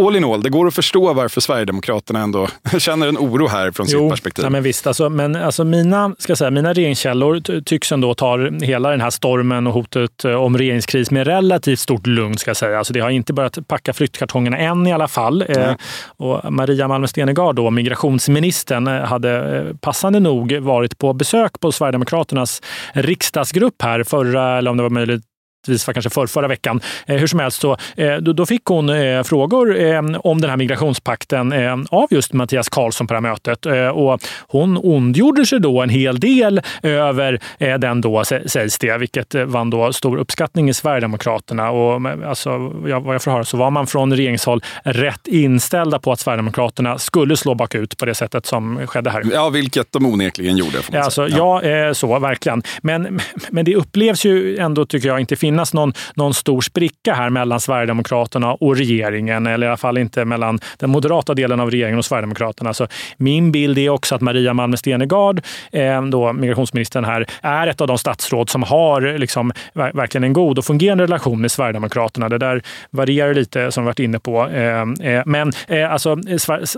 all 0.02 0.16
in 0.16 0.24
all, 0.24 0.44
det 0.44 0.50
går 0.50 0.68
att 0.68 0.74
förstå 0.74 1.14
varför 1.14 1.42
Sverigedemokraterna 1.42 2.20
ändå 2.20 2.48
känner 2.78 3.08
en 3.08 3.18
oro 3.18 3.48
här 3.48 3.72
från 3.72 3.86
jo, 3.90 4.00
sitt 4.00 4.10
perspektiv. 4.10 4.46
Ja, 4.46 4.50
men 4.50 4.64
visst, 4.64 4.88
alltså, 4.88 5.10
men 5.10 5.36
alltså 5.36 5.64
mina, 5.64 6.16
ska 6.18 6.36
säga, 6.36 6.52
mina 6.52 6.74
regeringskällor 6.74 7.62
tycks 7.62 7.92
ändå 7.92 8.14
ta 8.14 8.38
hela 8.62 8.90
den 8.90 9.02
här 9.02 9.10
stormen 9.10 9.68
och 9.68 9.74
hotet 9.74 10.26
eh, 10.26 10.34
om 10.34 10.58
regeringskris 10.58 11.12
med 11.12 11.28
relativt 11.28 11.80
stort 11.80 12.08
lugn. 12.08 12.38
Ska 12.38 12.56
säga. 12.56 12.78
Alltså, 12.78 12.94
det 12.94 13.00
har 13.00 13.10
inte 13.10 13.34
börjat 13.34 13.68
packa 13.68 13.94
flyttkartongerna 13.94 14.58
än 14.58 14.88
i 14.88 14.94
alla 14.94 15.08
fall. 15.08 15.46
Eh, 15.50 15.74
och 16.18 16.54
Maria 16.54 16.88
Malmer 16.88 17.08
Stenergard, 17.08 17.56
då, 17.56 17.70
migrationsministern, 17.70 18.88
eh, 18.88 19.02
hade 19.02 19.58
eh, 19.58 19.76
passande 19.76 20.20
nog 20.20 20.54
varit 20.58 20.98
på 20.98 21.14
besök 21.14 21.60
på 21.60 21.72
Sverigedemokraternas 21.72 22.62
riksdagsgrupp 22.94 23.82
här 23.82 24.04
förra, 24.04 24.58
eller 24.58 24.72
om 24.72 24.78
det 24.78 24.84
var 24.84 24.90
möjligt 24.90 25.24
var 25.68 25.94
kanske 25.94 26.10
för 26.10 26.28
förra 26.28 26.48
veckan. 26.48 26.82
Eh, 27.06 27.16
hur 27.16 27.28
som 27.28 27.40
helst, 27.40 27.62
så, 27.62 27.78
eh, 27.96 28.16
då, 28.16 28.46
fick 28.46 28.66
hon 28.66 28.90
eh, 28.90 29.24
frågor 29.24 29.68
om 30.28 30.42
den 30.42 30.50
här 30.50 30.58
migrationspakten 30.58 31.54
av 31.90 32.08
just 32.10 32.34
Mattias 32.34 32.70
Karlsson 32.70 33.08
på 33.08 33.14
det 33.14 33.18
här 33.18 33.22
mötet. 33.22 33.66
Och 33.94 34.22
hon 34.48 34.80
ondgjorde 34.84 35.46
sig 35.46 35.60
då 35.60 35.82
en 35.82 35.90
hel 35.90 36.20
del 36.20 36.62
över 36.84 37.40
den 37.78 38.02
då, 38.02 38.24
sägs 38.46 38.80
det, 38.80 38.98
vilket 38.98 39.36
vann 39.36 39.70
då 39.70 39.94
stor 39.94 40.18
uppskattning 40.18 40.70
i 40.70 40.74
Sverigedemokraterna. 40.74 41.72
Och 41.72 42.02
alltså, 42.26 42.58
vad 42.58 43.16
jag 43.16 43.24
får 43.24 43.32
höra 43.32 43.44
så 43.44 43.58
var 43.58 43.72
man 43.72 43.88
från 43.88 44.14
regeringshåll 44.14 44.62
rätt 44.84 45.28
inställda 45.28 46.00
på 46.00 46.12
att 46.12 46.20
Sverigedemokraterna 46.20 46.98
skulle 46.98 47.38
slå 47.38 47.56
bakut 47.56 47.98
på 47.98 48.06
det 48.06 48.16
sättet 48.16 48.46
som 48.46 48.88
skedde 48.88 49.10
här. 49.10 49.24
Ja, 49.34 49.50
vilket 49.50 49.92
de 49.92 50.06
onekligen 50.06 50.58
gjorde. 50.58 50.78
Alltså, 50.94 51.28
ja, 51.28 51.64
ja 51.64 51.94
så 51.94 52.20
verkligen. 52.20 52.64
Men, 52.82 53.20
men 53.50 53.66
det 53.66 53.76
upplevs 53.76 54.26
ju 54.26 54.58
ändå, 54.58 54.86
tycker 54.86 55.08
jag, 55.08 55.20
inte 55.20 55.36
finnas 55.36 55.57
finnas 55.58 55.74
någon, 55.74 55.94
någon 56.16 56.34
stor 56.34 56.62
spricka 56.62 57.14
här 57.14 57.30
mellan 57.30 57.60
Sverigedemokraterna 57.60 58.54
och 58.54 58.78
regeringen, 58.78 59.48
eller 59.48 59.68
i 59.68 59.70
alla 59.70 59.78
fall 59.78 59.98
inte 59.98 60.26
mellan 60.26 60.60
den 60.80 60.90
moderata 60.90 61.34
delen 61.34 61.60
av 61.60 61.72
regeringen 61.72 62.00
och 62.00 62.06
Sverigedemokraterna. 62.06 62.74
Så 62.74 62.88
min 63.18 63.52
bild 63.52 63.78
är 63.78 63.90
också 63.90 64.16
att 64.16 64.22
Maria 64.22 64.54
Malmer 64.54 64.78
Stenergard, 64.78 65.42
eh, 65.72 66.02
då 66.02 66.34
migrationsministern 66.34 67.06
här, 67.06 67.26
är 67.42 67.68
ett 67.68 67.82
av 67.82 67.88
de 67.88 67.98
statsråd 67.98 68.50
som 68.50 68.64
har 68.64 69.18
liksom, 69.18 69.52
verkligen 69.74 70.24
en 70.24 70.34
god 70.34 70.58
och 70.58 70.66
fungerande 70.66 71.04
relation 71.04 71.42
med 71.42 71.52
Sverigedemokraterna. 71.52 72.30
Det 72.30 72.38
där 72.38 72.62
varierar 72.92 73.34
lite, 73.34 73.72
som 73.72 73.84
vi 73.84 73.86
varit 73.86 74.00
inne 74.00 74.20
på. 74.20 74.48
Eh, 74.48 75.12
eh, 75.12 75.24
men 75.26 75.52
alltså, 75.90 76.18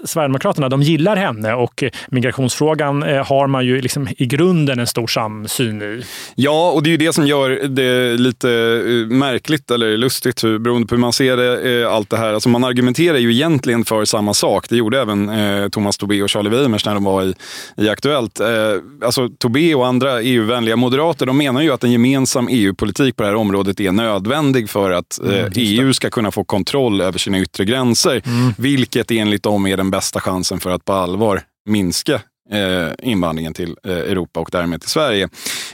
Sverigedemokraterna 0.06 0.70
de 0.70 0.82
gillar 0.82 1.16
henne 1.16 1.54
och 1.54 1.84
migrationsfrågan 2.08 3.02
har 3.02 3.48
man 3.48 3.66
ju 3.66 3.82
liksom 3.82 4.08
i 4.18 4.26
grunden 4.26 4.80
en 4.80 4.88
stor 4.88 5.08
samsyn 5.08 5.82
i. 5.82 6.04
Ja, 6.36 6.72
och 6.72 6.84
det 6.84 6.90
är 6.90 6.92
ju 6.92 6.98
det 6.98 7.14
som 7.14 7.28
gör 7.28 7.50
det 7.68 8.18
lite 8.18 8.59
märkligt 9.10 9.72
eller 9.72 9.98
lustigt 9.98 10.44
hur, 10.44 10.60
beroende 10.60 10.88
på 10.88 10.96
hur 10.96 11.00
man 11.00 11.14
ser 11.14 11.38
det, 11.38 11.82
eh, 11.82 11.94
allt 11.94 12.10
det 12.10 12.18
här. 12.18 12.34
Alltså 12.34 12.50
man 12.50 12.64
argumenterar 12.64 13.18
ju 13.18 13.34
egentligen 13.34 13.86
för 13.86 14.06
samma 14.06 14.34
sak. 14.34 14.70
Det 14.70 14.76
gjorde 14.76 15.02
även 15.02 15.30
eh, 15.30 15.70
Thomas 15.70 15.98
Tobé 15.98 16.24
och 16.24 16.30
Charlie 16.30 16.50
Weimers 16.50 16.86
när 16.86 16.94
de 16.94 17.04
var 17.04 17.24
i, 17.24 17.34
i 17.78 17.90
Aktuellt. 17.90 18.40
Eh, 18.40 18.48
alltså 19.06 19.30
Tobé 19.30 19.76
och 19.76 19.88
andra 19.88 20.22
EU-vänliga 20.22 20.76
moderater 20.76 21.26
de 21.26 21.38
menar 21.38 21.62
ju 21.62 21.72
att 21.72 21.84
en 21.84 21.92
gemensam 21.92 22.48
EU-politik 22.52 23.16
på 23.16 23.24
det 23.24 23.30
här 23.30 23.36
området 23.36 23.80
är 23.80 23.92
nödvändig 23.92 24.70
för 24.70 24.92
att 24.92 25.20
eh, 25.24 25.40
mm, 25.40 25.52
EU 25.56 25.94
ska 25.94 26.10
kunna 26.10 26.32
få 26.32 26.44
kontroll 26.44 27.02
över 27.02 27.20
sina 27.20 27.40
yttre 27.40 27.66
gränser. 27.66 28.22
Mm. 28.26 28.54
Vilket 28.58 29.12
enligt 29.12 29.44
dem 29.44 29.68
är 29.68 29.78
den 29.78 29.92
bästa 29.92 30.20
chansen 30.20 30.60
för 30.60 30.70
att 30.70 30.86
på 30.86 30.94
allvar 30.94 31.42
minska 31.66 32.22
eh, 32.52 33.10
invandringen 33.10 33.54
till 33.54 33.76
eh, 33.84 33.92
Europa 33.92 34.40
och 34.40 34.50
därmed 34.52 34.82
till 34.82 34.90
Sverige. 34.90 35.30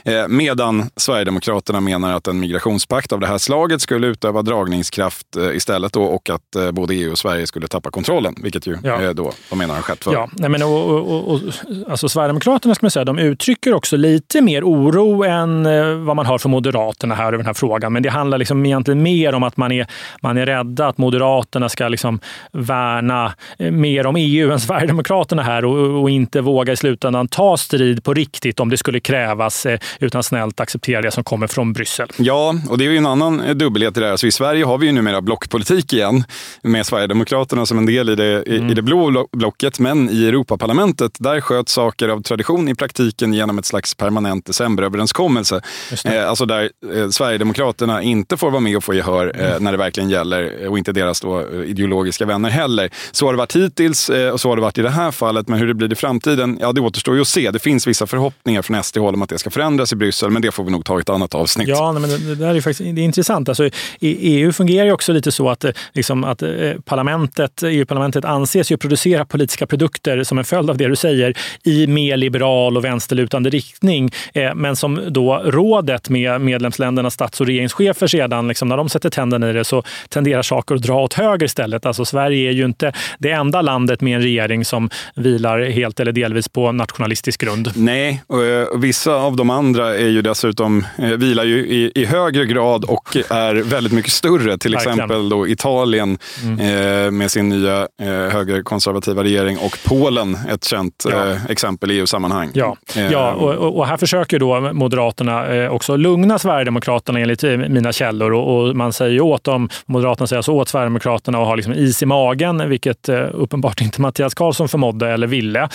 Eh, 0.06 0.28
medan 0.28 0.90
Sverigedemokraterna 0.96 1.80
menar 1.80 2.12
att 2.12 2.28
en 2.28 2.40
migrationspakt 2.40 3.12
av 3.12 3.20
det 3.20 3.26
här 3.26 3.38
slaget 3.38 3.80
skulle 3.80 4.06
utöva 4.06 4.42
dragningskraft 4.42 5.36
eh, 5.36 5.56
istället 5.56 5.92
då, 5.92 6.02
och 6.02 6.30
att 6.30 6.56
eh, 6.56 6.70
både 6.70 6.94
EU 6.94 7.10
och 7.10 7.18
Sverige 7.18 7.46
skulle 7.46 7.68
tappa 7.68 7.90
kontrollen, 7.90 8.34
vilket 8.42 8.66
ju 8.66 8.76
ja. 8.82 9.12
då 9.12 9.32
de 9.50 9.58
menar 9.58 9.74
har 9.74 9.82
skett 9.82 10.04
för. 10.04 10.12
Ja, 10.12 10.28
nej 10.32 10.50
men, 10.50 10.62
och, 10.62 10.90
och, 10.90 11.32
och, 11.32 11.40
alltså 11.88 12.08
Sverigedemokraterna 12.08 12.74
ska 12.74 12.84
man 12.84 12.90
säga, 12.90 13.04
de 13.04 13.18
uttrycker 13.18 13.74
också 13.74 13.96
lite 13.96 14.40
mer 14.40 14.64
oro 14.64 15.24
än 15.24 15.62
vad 16.04 16.16
man 16.16 16.26
hör 16.26 16.38
från 16.38 16.52
Moderaterna 16.52 17.14
här 17.14 17.26
över 17.26 17.36
den 17.36 17.46
här 17.46 17.54
frågan. 17.54 17.92
Men 17.92 18.02
det 18.02 18.08
handlar 18.08 18.38
liksom 18.38 18.66
egentligen 18.66 19.02
mer 19.02 19.34
om 19.34 19.42
att 19.42 19.56
man 19.56 19.72
är, 19.72 19.86
man 20.22 20.38
är 20.38 20.46
rädda 20.46 20.86
att 20.86 20.98
Moderaterna 20.98 21.68
ska 21.68 21.88
liksom 21.88 22.20
värna 22.52 23.32
mer 23.58 24.06
om 24.06 24.16
EU 24.16 24.52
än 24.52 24.60
Sverigedemokraterna 24.60 25.42
här 25.42 25.64
och, 25.64 26.02
och 26.02 26.10
inte 26.10 26.40
våga 26.40 26.72
i 26.72 26.76
slutändan 26.76 27.28
ta 27.28 27.56
strid 27.56 28.04
på 28.04 28.14
riktigt 28.14 28.60
om 28.60 28.68
det 28.68 28.76
skulle 28.76 29.00
krävas, 29.00 29.66
utan 30.00 30.22
snällt 30.22 30.60
acceptera 30.60 31.02
det 31.02 31.10
som 31.10 31.24
kommer 31.24 31.46
från 31.46 31.72
Bryssel. 31.72 32.08
Ja, 32.16 32.54
och 32.68 32.78
det 32.78 32.86
är 32.86 32.90
ju 32.90 32.96
en 32.96 33.06
annan 33.06 33.40
eh, 33.40 33.54
dubbelhet 33.54 33.96
i 33.96 34.00
det 34.00 34.06
här. 34.06 34.16
Så 34.16 34.26
I 34.26 34.32
Sverige 34.32 34.64
har 34.64 34.78
vi 34.78 34.86
ju 34.86 34.92
numera 34.92 35.20
blockpolitik 35.20 35.92
igen 35.92 36.24
med 36.62 36.86
Sverigedemokraterna 36.86 37.66
som 37.66 37.78
en 37.78 37.86
del 37.86 38.08
i 38.08 38.14
det, 38.14 38.42
mm. 38.46 38.70
i 38.70 38.74
det 38.74 38.82
blå 38.82 39.26
blocket. 39.32 39.78
Men 39.78 40.10
i 40.10 40.26
Europaparlamentet, 40.26 41.12
där 41.18 41.40
sköts 41.40 41.72
saker 41.72 42.08
av 42.08 42.22
tradition 42.22 42.68
i 42.68 42.74
praktiken 42.74 43.32
genom 43.34 43.58
ett 43.58 43.64
slags 43.64 43.94
permanent 43.94 44.46
decemberöverenskommelse. 44.46 45.60
Eh, 46.04 46.28
alltså 46.28 46.46
där 46.46 46.70
eh, 46.94 47.08
Sverigedemokraterna 47.08 48.02
inte 48.02 48.36
får 48.36 48.50
vara 48.50 48.60
med 48.60 48.76
och 48.76 48.84
få 48.84 48.94
gehör 48.94 49.32
eh, 49.34 49.50
mm. 49.50 49.62
när 49.62 49.72
det 49.72 49.78
verkligen 49.78 50.10
gäller 50.10 50.68
och 50.68 50.78
inte 50.78 50.92
deras 50.92 51.20
då, 51.20 51.64
ideologiska 51.64 52.26
vänner 52.26 52.50
heller. 52.50 52.90
Så 53.12 53.26
har 53.26 53.32
det 53.32 53.38
varit 53.38 53.56
hittills 53.56 54.10
eh, 54.10 54.30
och 54.30 54.40
så 54.40 54.48
har 54.48 54.56
det 54.56 54.62
varit 54.62 54.78
i 54.78 54.82
det 54.82 54.90
här 54.90 55.10
fallet. 55.10 55.48
Men 55.48 55.58
hur 55.58 55.66
det 55.66 55.74
blir 55.74 55.92
i 55.92 55.94
framtiden, 55.94 56.58
ja, 56.60 56.72
det 56.72 56.80
återstår 56.80 57.14
ju 57.14 57.20
att 57.20 57.28
se. 57.28 57.50
Det 57.50 57.58
finns 57.58 57.86
vissa 57.86 58.06
förhoppningar 58.06 58.62
från 58.62 58.82
SD-håll 58.82 59.14
om 59.14 59.22
att 59.22 59.28
det 59.28 59.38
ska 59.38 59.50
förändras 59.50 59.85
i 59.92 59.96
Bryssel, 59.96 60.30
men 60.30 60.42
det 60.42 60.52
får 60.52 60.64
vi 60.64 60.70
nog 60.70 60.84
ta 60.84 60.98
i 60.98 61.00
ett 61.00 61.08
annat 61.08 61.34
avsnitt. 61.34 61.68
Ja, 61.68 61.92
men 61.92 62.10
det, 62.10 62.34
där 62.34 62.54
är 62.54 62.60
faktiskt 62.60 62.94
det 62.94 63.00
är 63.00 63.04
intressant. 63.04 63.48
Alltså, 63.48 63.68
EU 64.00 64.52
fungerar 64.52 64.86
ju 64.86 64.92
också 64.92 65.12
lite 65.12 65.32
så 65.32 65.50
att, 65.50 65.64
eh, 65.64 65.70
liksom, 65.92 66.24
att 66.24 66.42
eh, 66.42 66.50
parlamentet, 66.84 67.62
EU-parlamentet 67.62 68.24
anses 68.24 68.72
ju 68.72 68.76
producera 68.76 69.24
politiska 69.24 69.66
produkter 69.66 70.22
som 70.22 70.38
en 70.38 70.44
följd 70.44 70.70
av 70.70 70.76
det 70.76 70.88
du 70.88 70.96
säger 70.96 71.34
i 71.64 71.86
mer 71.86 72.16
liberal 72.16 72.76
och 72.76 72.84
vänsterlutande 72.84 73.50
riktning. 73.50 74.10
Eh, 74.34 74.54
men 74.54 74.76
som 74.76 75.00
då 75.08 75.42
rådet 75.44 76.08
med 76.08 76.40
medlemsländernas 76.40 77.14
stats 77.14 77.40
och 77.40 77.46
regeringschefer 77.46 78.06
sedan, 78.06 78.48
liksom, 78.48 78.68
när 78.68 78.76
de 78.76 78.88
sätter 78.88 79.10
tänderna 79.10 79.50
i 79.50 79.52
det 79.52 79.64
så 79.64 79.82
tenderar 80.08 80.42
saker 80.42 80.74
att 80.74 80.82
dra 80.82 81.02
åt 81.02 81.14
höger 81.14 81.46
istället. 81.46 81.86
Alltså, 81.86 82.04
Sverige 82.04 82.50
är 82.50 82.52
ju 82.52 82.64
inte 82.64 82.92
det 83.18 83.30
enda 83.30 83.62
landet 83.62 84.00
med 84.00 84.16
en 84.16 84.22
regering 84.22 84.64
som 84.64 84.90
vilar 85.14 85.60
helt 85.60 86.00
eller 86.00 86.12
delvis 86.12 86.48
på 86.48 86.72
nationalistisk 86.72 87.40
grund. 87.40 87.72
Nej, 87.74 88.22
och, 88.26 88.84
vissa 88.84 89.14
av 89.14 89.36
de 89.36 89.50
andra 89.50 89.65
är 89.74 90.08
ju 90.08 90.22
dessutom, 90.22 90.86
eh, 90.98 91.08
vilar 91.08 91.44
ju 91.44 91.58
i, 91.58 91.92
i 91.94 92.04
högre 92.04 92.46
grad 92.46 92.84
och 92.84 93.16
är 93.30 93.54
väldigt 93.54 93.92
mycket 93.92 94.12
större. 94.12 94.58
Till 94.58 94.74
exempel 94.74 95.28
då 95.28 95.48
Italien 95.48 96.18
mm. 96.44 96.60
eh, 96.60 97.10
med 97.10 97.30
sin 97.30 97.48
nya 97.48 97.88
eh, 98.02 98.06
högerkonservativa 98.08 99.24
regering 99.24 99.58
och 99.58 99.78
Polen, 99.86 100.38
ett 100.50 100.64
känt 100.64 101.06
ja. 101.10 101.30
eh, 101.30 101.46
exempel 101.46 101.90
i 101.90 101.98
EU-sammanhang. 101.98 102.50
Ja, 102.54 102.76
eh, 102.96 103.12
ja 103.12 103.32
och, 103.32 103.78
och, 103.78 103.86
här 103.86 103.96
försöker 103.96 104.38
då 104.38 104.60
Moderaterna 104.60 105.46
eh, 105.46 105.70
också 105.70 105.96
lugna 105.96 106.38
Sverigedemokraterna 106.38 107.20
enligt 107.20 107.42
mina 107.42 107.92
källor. 107.92 108.32
Och, 108.32 108.68
och 108.68 108.76
man 108.76 108.92
säger 108.92 109.20
åt 109.20 109.44
dem, 109.44 109.68
Moderaterna 109.86 110.26
säger 110.26 110.38
alltså 110.38 110.52
åt 110.52 110.68
Sverigedemokraterna 110.68 111.38
att 111.38 111.46
ha 111.46 111.54
liksom 111.54 111.72
is 111.72 112.02
i 112.02 112.06
magen, 112.06 112.68
vilket 112.68 113.08
uppenbart 113.32 113.80
inte 113.80 114.00
Mattias 114.00 114.34
Karlsson 114.34 114.68
förmådde 114.68 115.08
eller 115.08 115.26
ville. 115.26 115.68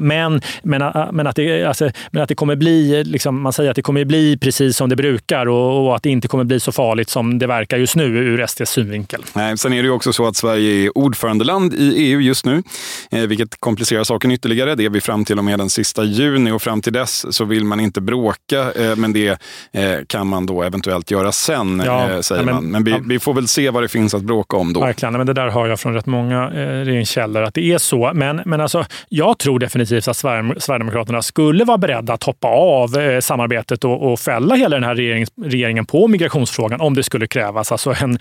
Men, 0.00 0.40
men, 0.62 0.82
men, 1.12 1.26
att 1.26 1.36
det, 1.36 1.64
alltså, 1.64 1.90
men 2.10 2.22
att 2.22 2.28
det 2.28 2.34
kommer 2.34 2.56
bli, 2.56 3.04
liksom, 3.04 3.29
man 3.30 3.52
säger 3.52 3.70
att 3.70 3.76
det 3.76 3.82
kommer 3.82 4.04
bli 4.04 4.38
precis 4.38 4.76
som 4.76 4.88
det 4.88 4.96
brukar 4.96 5.46
och, 5.46 5.86
och, 5.86 5.96
att 5.96 6.02
det 6.02 6.10
inte 6.10 6.28
kommer 6.28 6.44
bli 6.44 6.60
så 6.60 6.72
farligt 6.72 7.08
som 7.08 7.38
det 7.38 7.46
verkar 7.46 7.76
just 7.76 7.96
nu 7.96 8.04
ur 8.04 8.46
SDs 8.46 8.70
synvinkel. 8.70 9.24
Nej, 9.32 9.58
sen 9.58 9.72
är 9.72 9.82
det 9.82 9.86
ju 9.86 9.90
också 9.90 10.12
så 10.12 10.26
att 10.26 10.36
Sverige 10.36 10.84
är 10.84 10.98
ordförandeland 10.98 11.74
i 11.74 11.94
EU 11.96 12.20
just 12.20 12.46
nu, 12.46 12.62
eh, 13.10 13.20
vilket 13.20 13.60
komplicerar 13.60 14.04
saken 14.04 14.30
ytterligare. 14.30 14.74
Det 14.74 14.84
är 14.84 14.90
vi 14.90 15.00
fram 15.00 15.24
till 15.24 15.38
och 15.38 15.44
med 15.44 15.58
den 15.58 15.70
sista 15.70 16.04
juni 16.04 16.50
och 16.50 16.62
fram 16.62 16.82
till 16.82 16.92
dess 16.92 17.36
så 17.36 17.44
vill 17.44 17.64
man 17.64 17.80
inte 17.80 18.00
bråka, 18.00 18.72
eh, 18.72 18.96
men 18.96 19.12
det 19.12 19.28
eh, 19.72 19.94
kan 20.06 20.26
man 20.26 20.46
då 20.46 20.62
eventuellt 20.62 21.10
göra 21.10 21.32
sen, 21.32 21.82
ja, 21.86 22.22
säger 22.22 22.44
men, 22.44 22.54
man. 22.54 22.64
Men 22.64 22.84
vi, 22.84 22.94
vi, 23.04 23.18
får 23.18 23.34
väl 23.34 23.48
se 23.48 23.70
vad 23.70 23.82
det 23.82 23.88
finns 23.88 24.14
att 24.14 24.22
bråka 24.22 24.56
om 24.56 24.72
då. 24.72 24.80
Verkligen, 24.80 25.12
men 25.12 25.26
det 25.26 25.32
där 25.32 25.48
hör 25.48 25.66
jag 25.66 25.80
från 25.80 25.94
rätt 25.94 26.06
många 26.06 26.50
regeringskällor 26.50 27.42
att 27.42 27.54
det 27.54 27.72
är 27.72 27.78
så. 27.78 28.10
Men, 28.14 28.40
men 28.44 28.60
alltså, 28.60 28.86
jag 29.08 29.38
tror 29.38 29.58
definitivt 29.58 29.90
definitivt 29.90 30.08
att 30.08 30.16
Sverigedemokraterna 30.62 31.22
skulle 31.22 31.64
vara 31.64 31.78
beredda 31.78 32.12
att 32.12 32.22
hoppa 32.22 32.48
av 32.48 33.19
samarbetet 33.20 33.84
och, 33.84 34.12
och 34.12 34.20
fälla 34.20 34.54
hela 34.54 34.76
den 34.76 34.84
här 34.84 34.94
regering, 34.94 35.26
regeringen 35.42 35.86
på 35.86 36.08
migrationsfrågan 36.08 36.80
om 36.80 36.94
det 36.94 37.02
skulle 37.02 37.26
krävas. 37.26 37.72
Alltså 37.72 37.94
en, 38.00 38.18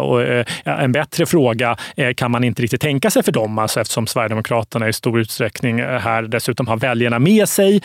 och, 0.00 0.44
en 0.64 0.92
bättre 0.92 1.26
fråga 1.26 1.76
kan 2.16 2.30
man 2.30 2.44
inte 2.44 2.62
riktigt 2.62 2.80
tänka 2.80 3.10
sig 3.10 3.22
för 3.22 3.32
dem 3.32 3.58
alltså 3.58 3.80
eftersom 3.80 4.06
Sverigedemokraterna 4.06 4.88
i 4.88 4.92
stor 4.92 5.20
utsträckning 5.20 5.78
här 5.82 6.22
dessutom 6.22 6.66
har 6.66 6.76
väljarna 6.76 7.18
med 7.18 7.48
sig 7.48 7.82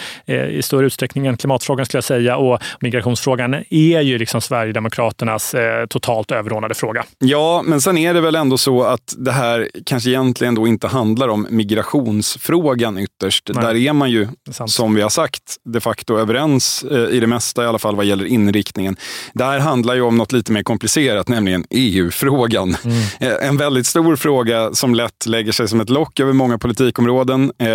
i 0.49 0.61
större 0.61 0.85
utsträckning 0.85 1.27
än 1.27 1.37
klimatfrågan 1.37 1.85
skulle 1.85 1.97
jag 1.97 2.03
säga. 2.03 2.37
Och 2.37 2.59
migrationsfrågan 2.79 3.53
är 3.69 4.01
ju 4.01 4.17
liksom 4.17 4.41
Sverigedemokraternas 4.41 5.55
totalt 5.89 6.31
överordnade 6.31 6.73
fråga. 6.73 7.03
Ja, 7.19 7.61
men 7.65 7.81
sen 7.81 7.97
är 7.97 8.13
det 8.13 8.21
väl 8.21 8.35
ändå 8.35 8.57
så 8.57 8.83
att 8.83 9.13
det 9.17 9.31
här 9.31 9.69
kanske 9.85 10.09
egentligen 10.09 10.55
då 10.55 10.67
inte 10.67 10.87
handlar 10.87 11.27
om 11.27 11.47
migrationsfrågan 11.49 12.97
ytterst. 12.97 13.49
Nej. 13.53 13.63
Där 13.63 13.75
är 13.75 13.93
man 13.93 14.11
ju, 14.11 14.27
som 14.65 14.95
vi 14.95 15.01
har 15.01 15.09
sagt, 15.09 15.41
de 15.73 15.81
facto 15.81 16.17
överens 16.17 16.50
eh, 16.91 17.15
i 17.15 17.19
det 17.19 17.27
mesta, 17.27 17.63
i 17.63 17.67
alla 17.67 17.79
fall 17.79 17.95
vad 17.95 18.05
gäller 18.05 18.25
inriktningen. 18.25 18.95
Det 19.33 19.43
här 19.43 19.59
handlar 19.59 19.95
ju 19.95 20.01
om 20.01 20.17
något 20.17 20.31
lite 20.31 20.51
mer 20.51 20.63
komplicerat, 20.63 21.27
nämligen 21.29 21.65
EU-frågan. 21.69 22.75
Mm. 22.83 22.97
Eh, 23.19 23.47
en 23.47 23.57
väldigt 23.57 23.87
stor 23.87 24.15
fråga 24.15 24.73
som 24.73 24.95
lätt 24.95 25.25
lägger 25.25 25.51
sig 25.51 25.67
som 25.67 25.81
ett 25.81 25.89
lock 25.89 26.19
över 26.19 26.33
många 26.33 26.57
politikområden. 26.57 27.51
Eh, 27.57 27.67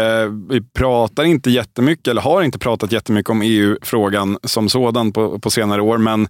vi 0.50 0.62
pratar 0.76 1.24
inte 1.24 1.50
jättemycket, 1.50 2.08
eller 2.08 2.22
har 2.22 2.42
inte 2.42 2.58
pratat 2.58 2.92
jättemycket 2.92 3.30
om 3.30 3.42
EU-frågan 3.42 4.38
som 4.44 4.68
sådan 4.68 5.12
på, 5.12 5.38
på 5.38 5.50
senare 5.50 5.82
år, 5.82 5.98
men 5.98 6.28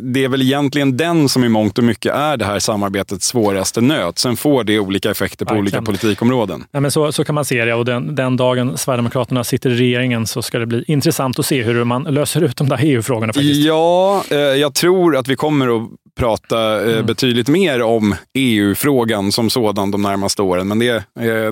det 0.00 0.24
är 0.24 0.28
väl 0.28 0.42
egentligen 0.42 0.96
den 0.96 1.28
som 1.28 1.44
i 1.44 1.48
mångt 1.48 1.78
och 1.78 1.84
mycket 1.84 2.14
är 2.14 2.36
det 2.36 2.44
här 2.44 2.58
samarbetets 2.58 3.26
svåraste 3.26 3.80
nöt. 3.80 4.18
Sen 4.18 4.36
får 4.36 4.64
det 4.64 4.78
olika 4.78 5.10
effekter 5.10 5.44
på 5.44 5.54
Verkligen. 5.54 5.78
olika 5.78 5.82
politikområden. 5.82 6.64
Ja, 6.70 6.80
men 6.80 6.90
så, 6.90 7.12
så 7.12 7.24
kan 7.24 7.34
man 7.34 7.44
se 7.44 7.64
det 7.64 7.74
och 7.74 7.84
den, 7.84 8.14
den 8.14 8.36
dagen 8.36 8.78
Sverigedemokraterna 8.78 9.44
sitter 9.44 9.70
i 9.70 9.74
regeringen 9.74 10.26
så 10.26 10.42
ska 10.42 10.58
det 10.58 10.66
bli 10.66 10.84
intressant 10.86 11.38
att 11.38 11.46
se 11.46 11.62
hur 11.64 11.84
man 11.84 12.02
löser 12.02 12.44
ut 12.44 12.56
de 12.56 12.68
där 12.68 12.78
EU-frågorna. 12.82 13.32
Ja, 13.36 14.24
eh, 14.30 14.38
jag 14.38 14.74
tror 14.74 15.16
att 15.16 15.28
vi 15.28 15.36
kommer 15.36 15.76
att 15.76 15.88
prata 16.16 16.82
eh, 16.82 16.92
mm. 16.92 17.06
betydligt 17.06 17.48
mer 17.48 17.82
om 17.82 18.14
EU-frågan 18.34 19.32
som 19.32 19.50
sådan 19.50 19.90
de 19.90 20.02
närmaste 20.02 20.42
åren. 20.42 20.68
Men 20.68 20.78
det, 20.78 20.88
eh, 20.90 21.02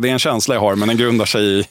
det 0.00 0.08
är 0.08 0.12
en 0.12 0.18
känsla 0.18 0.54
jag 0.54 0.60
har, 0.60 0.76
men 0.76 0.88
den 0.88 0.96
grundar 0.96 1.24
sig 1.24 1.44
i, 1.44 1.64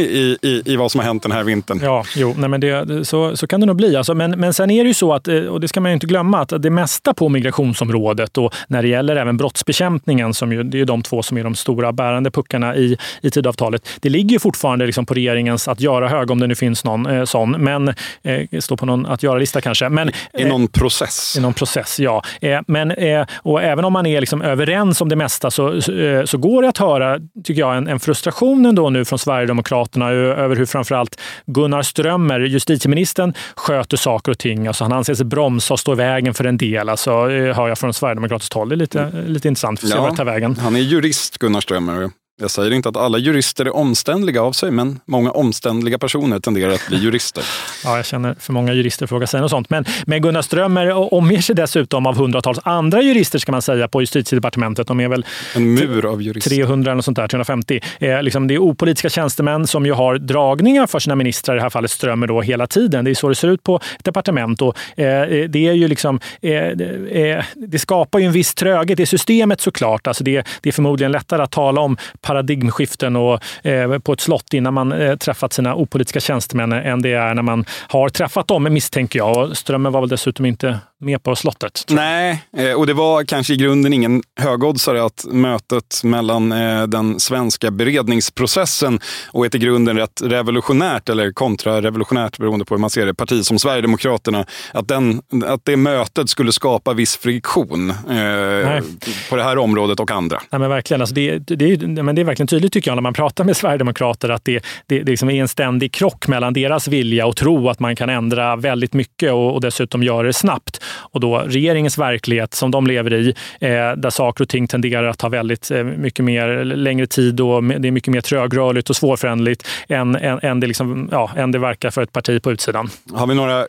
i, 0.00 0.36
i, 0.42 0.62
i 0.64 0.76
vad 0.76 0.92
som 0.92 0.98
har 0.98 1.06
hänt 1.06 1.22
den 1.22 1.32
här 1.32 1.44
vintern. 1.44 1.80
Ja, 1.82 2.04
jo, 2.16 2.34
nej, 2.36 2.48
men 2.48 2.60
det, 2.60 3.04
så, 3.04 3.36
så 3.36 3.46
kan 3.46 3.60
det 3.60 3.66
nog 3.66 3.76
bli. 3.76 3.96
Alltså, 3.96 4.14
men, 4.14 4.30
men 4.30 4.54
sen 4.54 4.70
är 4.70 4.84
det 4.84 4.88
ju 4.88 4.94
så, 4.94 5.12
att, 5.12 5.28
och 5.28 5.60
det 5.60 5.68
ska 5.68 5.80
man 5.80 5.90
ju 5.90 5.94
inte 5.94 6.06
glömma, 6.06 6.40
att 6.40 6.62
det 6.62 6.70
mesta 6.70 7.14
på 7.14 7.28
migrationsområdet 7.28 8.38
och 8.38 8.54
när 8.68 8.82
det 8.82 8.88
gäller 8.88 9.16
även 9.16 9.36
brottsbekämpningen, 9.36 10.34
som 10.34 10.52
ju, 10.52 10.62
det 10.62 10.80
är 10.80 10.84
de 10.84 11.02
två 11.02 11.22
som 11.22 11.38
är 11.38 11.44
de 11.44 11.54
stora 11.54 11.92
bärande 11.92 12.30
puckarna 12.30 12.76
i, 12.76 12.96
i 13.20 13.30
tidavtalet, 13.30 13.88
det 14.00 14.08
ligger 14.08 14.38
fortfarande 14.38 14.86
liksom 14.86 15.06
på 15.06 15.14
regeringens 15.14 15.68
att 15.68 15.80
göra 15.80 16.08
hög, 16.08 16.30
om 16.30 16.40
det 16.40 16.46
nu 16.46 16.54
finns 16.54 16.84
någon 16.84 17.06
eh, 17.06 17.24
sån, 17.24 17.50
men 17.50 17.77
eh, 18.22 18.60
står 18.60 18.76
på 18.76 18.86
någon 18.86 19.06
att 19.06 19.22
göra-lista 19.22 19.60
kanske. 19.60 19.88
Men, 19.88 20.10
I 20.38 20.44
någon 20.44 20.68
process. 20.68 21.34
I 21.38 21.40
någon 21.40 21.54
process, 21.54 22.00
ja. 22.00 22.22
Eh, 22.40 22.60
men, 22.66 22.90
eh, 22.90 23.26
och 23.36 23.62
även 23.62 23.84
om 23.84 23.92
man 23.92 24.06
är 24.06 24.20
liksom 24.20 24.42
överens 24.42 25.00
om 25.00 25.08
det 25.08 25.16
mesta 25.16 25.50
så, 25.50 25.74
eh, 25.74 26.24
så 26.24 26.38
går 26.38 26.62
det 26.62 26.68
att 26.68 26.78
höra, 26.78 27.18
tycker 27.44 27.60
jag, 27.60 27.76
en, 27.76 27.88
en 27.88 28.00
frustration 28.00 28.66
ändå 28.66 28.90
nu 28.90 29.04
från 29.04 29.18
Sverigedemokraterna 29.18 30.10
över 30.10 30.56
hur 30.56 30.66
framförallt 30.66 31.20
Gunnar 31.46 31.82
Strömmer, 31.82 32.40
justitieministern, 32.40 33.34
sköter 33.56 33.96
saker 33.96 34.32
och 34.32 34.38
ting. 34.38 34.66
Alltså 34.66 34.84
han 34.84 34.92
anses 34.92 35.22
bromsa 35.22 35.74
och 35.74 35.80
stå 35.80 35.92
i 35.92 35.96
vägen 35.96 36.34
för 36.34 36.44
en 36.44 36.56
del, 36.56 36.88
alltså, 36.88 37.10
hör 37.28 37.68
jag 37.68 37.78
från 37.78 37.94
sverigedemokratiskt 37.94 38.54
håll. 38.54 38.68
Det 38.68 38.74
är 38.74 38.76
lite, 38.76 39.10
lite 39.26 39.48
intressant. 39.48 39.80
Får 39.80 39.88
se 39.88 39.94
ja, 39.94 40.02
vart 40.02 40.16
tar 40.16 40.24
vägen. 40.24 40.56
Han 40.60 40.76
är 40.76 40.80
jurist, 40.80 41.38
Gunnar 41.38 41.60
Strömmer. 41.60 42.10
Jag 42.40 42.50
säger 42.50 42.70
inte 42.70 42.88
att 42.88 42.96
alla 42.96 43.18
jurister 43.18 43.64
är 43.64 43.76
omständliga 43.76 44.42
av 44.42 44.52
sig, 44.52 44.70
men 44.70 45.00
många 45.04 45.30
omständliga 45.30 45.98
personer 45.98 46.40
tenderar 46.40 46.72
att 46.72 46.88
bli 46.88 46.98
jurister. 47.04 47.44
Ja, 47.84 47.96
jag 47.96 48.06
känner 48.06 48.34
för 48.34 48.52
många 48.52 48.72
jurister 48.72 49.06
för 49.06 49.16
våga 49.16 49.26
säga 49.26 49.40
något 49.40 49.50
sånt. 49.50 49.70
Men, 49.70 49.84
men 50.06 50.22
Gunnar 50.22 50.42
Strömmer 50.42 51.14
omger 51.14 51.40
sig 51.40 51.54
dessutom 51.54 52.06
av 52.06 52.16
hundratals 52.16 52.58
andra 52.62 53.02
jurister 53.02 53.38
ska 53.38 53.52
man 53.52 53.62
säga 53.62 53.88
på 53.88 54.02
justitiedepartementet. 54.02 54.86
De 54.86 55.00
är 55.00 55.08
väl 55.08 55.26
en 55.54 55.74
mur 55.74 56.12
av 56.12 56.22
jurister. 56.22 56.50
300 56.50 56.92
eller 56.92 57.02
sånt 57.02 57.16
där, 57.16 57.28
350. 57.28 57.80
Eh, 57.98 58.22
liksom, 58.22 58.46
det 58.46 58.54
är 58.54 58.58
opolitiska 58.58 59.08
tjänstemän 59.08 59.66
som 59.66 59.86
ju 59.86 59.92
har 59.92 60.18
dragningar 60.18 60.86
för 60.86 60.98
sina 60.98 61.14
ministrar, 61.14 61.54
i 61.54 61.56
det 61.56 61.62
här 61.62 61.70
fallet 61.70 61.90
Strömmer, 61.90 62.26
då, 62.26 62.40
hela 62.42 62.66
tiden. 62.66 63.04
Det 63.04 63.10
är 63.10 63.14
så 63.14 63.28
det 63.28 63.34
ser 63.34 63.48
ut 63.48 63.62
på 63.62 63.76
ett 63.76 64.04
departement. 64.04 64.62
Och, 64.62 64.78
eh, 64.98 65.48
det 65.48 65.68
är 65.68 65.72
ju 65.72 65.88
liksom, 65.88 66.20
eh, 66.42 66.52
eh 66.52 67.44
det 67.54 67.78
skapar 67.78 68.18
ju 68.18 68.24
en 68.24 68.32
viss 68.32 68.54
tröghet 68.54 69.00
i 69.00 69.06
systemet 69.06 69.60
såklart. 69.60 70.06
Alltså 70.06 70.24
det, 70.24 70.46
det 70.60 70.68
är 70.68 70.72
förmodligen 70.72 71.12
lättare 71.12 71.42
att 71.42 71.50
tala 71.50 71.80
om 71.80 71.96
paradigmskiften 72.28 73.16
och, 73.16 73.66
eh, 73.66 73.98
på 73.98 74.12
ett 74.12 74.20
slott 74.20 74.54
innan 74.54 74.74
man 74.74 74.92
eh, 74.92 75.16
träffat 75.16 75.52
sina 75.52 75.74
opolitiska 75.74 76.20
tjänstemän 76.20 76.72
än 76.72 77.02
det 77.02 77.12
är 77.12 77.34
när 77.34 77.42
man 77.42 77.64
har 77.88 78.08
träffat 78.08 78.48
dem, 78.48 78.62
misstänker 78.70 79.18
jag. 79.18 79.36
Och 79.36 79.56
Strömmen 79.56 79.92
var 79.92 80.00
väl 80.00 80.08
dessutom 80.08 80.46
inte 80.46 80.78
med 81.00 81.22
på 81.22 81.36
slottet. 81.36 81.84
Nej, 81.88 82.44
eh, 82.56 82.72
och 82.72 82.86
det 82.86 82.94
var 82.94 83.24
kanske 83.24 83.54
i 83.54 83.56
grunden 83.56 83.92
ingen 83.92 84.22
högoddsare 84.40 85.04
att 85.04 85.24
mötet 85.30 86.00
mellan 86.04 86.52
eh, 86.52 86.82
den 86.82 87.20
svenska 87.20 87.70
beredningsprocessen 87.70 89.00
och 89.32 89.46
ett 89.46 89.54
i 89.54 89.58
grunden 89.58 89.96
rätt 89.96 90.22
revolutionärt 90.24 91.08
eller 91.08 91.32
kontrarevolutionärt, 91.32 92.38
beroende 92.38 92.64
på 92.64 92.74
hur 92.74 92.80
man 92.80 92.90
ser 92.90 93.06
det, 93.06 93.14
parti 93.14 93.44
som 93.44 93.58
Sverigedemokraterna, 93.58 94.46
att, 94.72 94.88
den, 94.88 95.22
att 95.46 95.64
det 95.64 95.76
mötet 95.76 96.30
skulle 96.30 96.52
skapa 96.52 96.92
viss 96.92 97.16
friktion 97.16 97.90
eh, 97.90 98.82
på 99.30 99.36
det 99.36 99.42
här 99.42 99.58
området 99.58 100.00
och 100.00 100.10
andra. 100.10 100.40
Nej, 100.50 100.60
men 100.60 100.70
verkligen. 100.70 101.00
Alltså 101.00 101.14
det, 101.14 101.38
det, 101.38 102.02
men 102.02 102.14
det 102.18 102.22
är 102.22 102.24
verkligen 102.24 102.46
tydligt 102.46 102.72
tycker 102.72 102.90
jag 102.90 102.96
när 102.96 103.02
man 103.02 103.14
pratar 103.14 103.44
med 103.44 103.56
sverigedemokrater 103.56 104.28
att 104.28 104.44
det, 104.44 104.64
det, 104.86 104.98
det 104.98 105.10
liksom 105.10 105.30
är 105.30 105.40
en 105.40 105.48
ständig 105.48 105.92
krock 105.92 106.28
mellan 106.28 106.52
deras 106.52 106.88
vilja 106.88 107.26
och 107.26 107.36
tro 107.36 107.68
att 107.68 107.80
man 107.80 107.96
kan 107.96 108.10
ändra 108.10 108.56
väldigt 108.56 108.92
mycket 108.92 109.32
och, 109.32 109.54
och 109.54 109.60
dessutom 109.60 110.02
göra 110.02 110.26
det 110.26 110.32
snabbt 110.32 110.82
och 110.84 111.20
då 111.20 111.38
regeringens 111.38 111.98
verklighet 111.98 112.54
som 112.54 112.70
de 112.70 112.86
lever 112.86 113.14
i, 113.14 113.34
eh, 113.60 113.68
där 113.96 114.10
saker 114.10 114.44
och 114.44 114.48
ting 114.48 114.66
tenderar 114.68 115.04
att 115.04 115.18
ta 115.18 115.28
väldigt 115.28 115.70
eh, 115.70 115.84
mycket 115.84 116.24
mer 116.24 116.64
längre 116.64 117.06
tid 117.06 117.40
och 117.40 117.64
det 117.64 117.88
är 117.88 117.92
mycket 117.92 118.12
mer 118.12 118.20
trögrörligt 118.20 118.90
och 118.90 118.96
svårföränderligt 118.96 119.68
än, 119.88 120.16
än, 120.16 120.38
än, 120.42 120.60
det 120.60 120.66
liksom, 120.66 121.08
ja, 121.12 121.30
än 121.36 121.52
det 121.52 121.58
verkar 121.58 121.90
för 121.90 122.02
ett 122.02 122.12
parti 122.12 122.42
på 122.42 122.52
utsidan. 122.52 122.88
Har 123.12 123.26
vi 123.26 123.34
några 123.34 123.66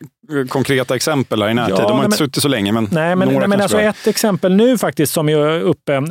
konkreta 0.49 0.95
exempel 0.95 1.41
här 1.41 1.49
i 1.49 1.53
närtid? 1.53 1.75
Ja, 1.77 1.87
de 1.87 1.97
har 1.97 2.05
inte 2.05 2.17
suttit 2.17 2.43
så 2.43 2.47
länge, 2.47 2.71
men 2.71 2.87
Nej, 2.91 3.15
men, 3.15 3.27
några 3.27 3.39
nej, 3.39 3.47
men 3.47 3.61
alltså 3.61 3.81
Ett 3.81 4.07
exempel 4.07 4.55
nu 4.55 4.77
faktiskt 4.77 5.13
som 5.13 5.29
är 5.29 5.59
uppe 5.61 5.93
eh, 5.93 6.03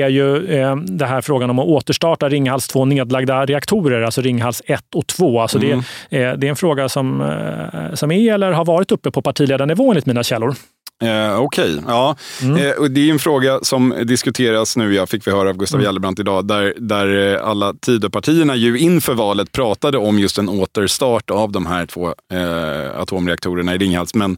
är 0.00 0.08
ju 0.08 0.46
eh, 0.46 0.76
det 0.76 1.06
här 1.06 1.20
frågan 1.20 1.50
om 1.50 1.58
att 1.58 1.66
återstarta 1.66 2.28
Ringhals 2.28 2.68
två 2.68 2.84
nedlagda 2.84 3.46
reaktorer, 3.46 4.02
alltså 4.02 4.20
Ringhals 4.20 4.62
1 4.66 4.94
och 4.94 5.06
2. 5.06 5.40
Alltså 5.40 5.58
mm. 5.58 5.82
det, 6.10 6.22
eh, 6.22 6.32
det 6.32 6.46
är 6.46 6.50
en 6.50 6.56
fråga 6.56 6.88
som, 6.88 7.20
eh, 7.20 7.94
som 7.94 8.10
är 8.10 8.34
eller 8.34 8.52
har 8.52 8.64
varit 8.64 8.92
uppe 8.92 9.10
på 9.10 9.22
partiledarnivå 9.22 9.90
enligt 9.90 10.06
mina 10.06 10.22
källor. 10.22 10.54
Eh, 11.02 11.40
Okej, 11.40 11.74
okay. 11.74 11.84
ja. 11.86 12.16
Mm. 12.42 12.56
Eh, 12.56 12.72
och 12.72 12.90
det 12.90 13.08
är 13.08 13.12
en 13.12 13.18
fråga 13.18 13.58
som 13.62 13.94
diskuteras 14.04 14.76
nu, 14.76 14.94
jag 14.94 15.08
fick 15.08 15.26
vi 15.26 15.30
höra 15.30 15.48
av 15.48 15.56
Gustav 15.56 15.80
mm. 15.80 15.88
Gellebrant 15.88 16.18
idag, 16.18 16.46
där, 16.46 16.74
där 16.78 17.34
eh, 17.34 17.48
alla 17.48 17.74
Tidöpartierna 17.74 18.56
ju 18.56 18.78
inför 18.78 19.14
valet 19.14 19.52
pratade 19.52 19.98
om 19.98 20.18
just 20.18 20.38
en 20.38 20.48
återstart 20.48 21.30
av 21.30 21.52
de 21.52 21.66
här 21.66 21.86
två 21.86 22.06
eh, 22.06 23.00
atomreaktorerna 23.00 23.74
i 23.74 23.78
Ringhals. 23.78 24.14
Men, 24.14 24.36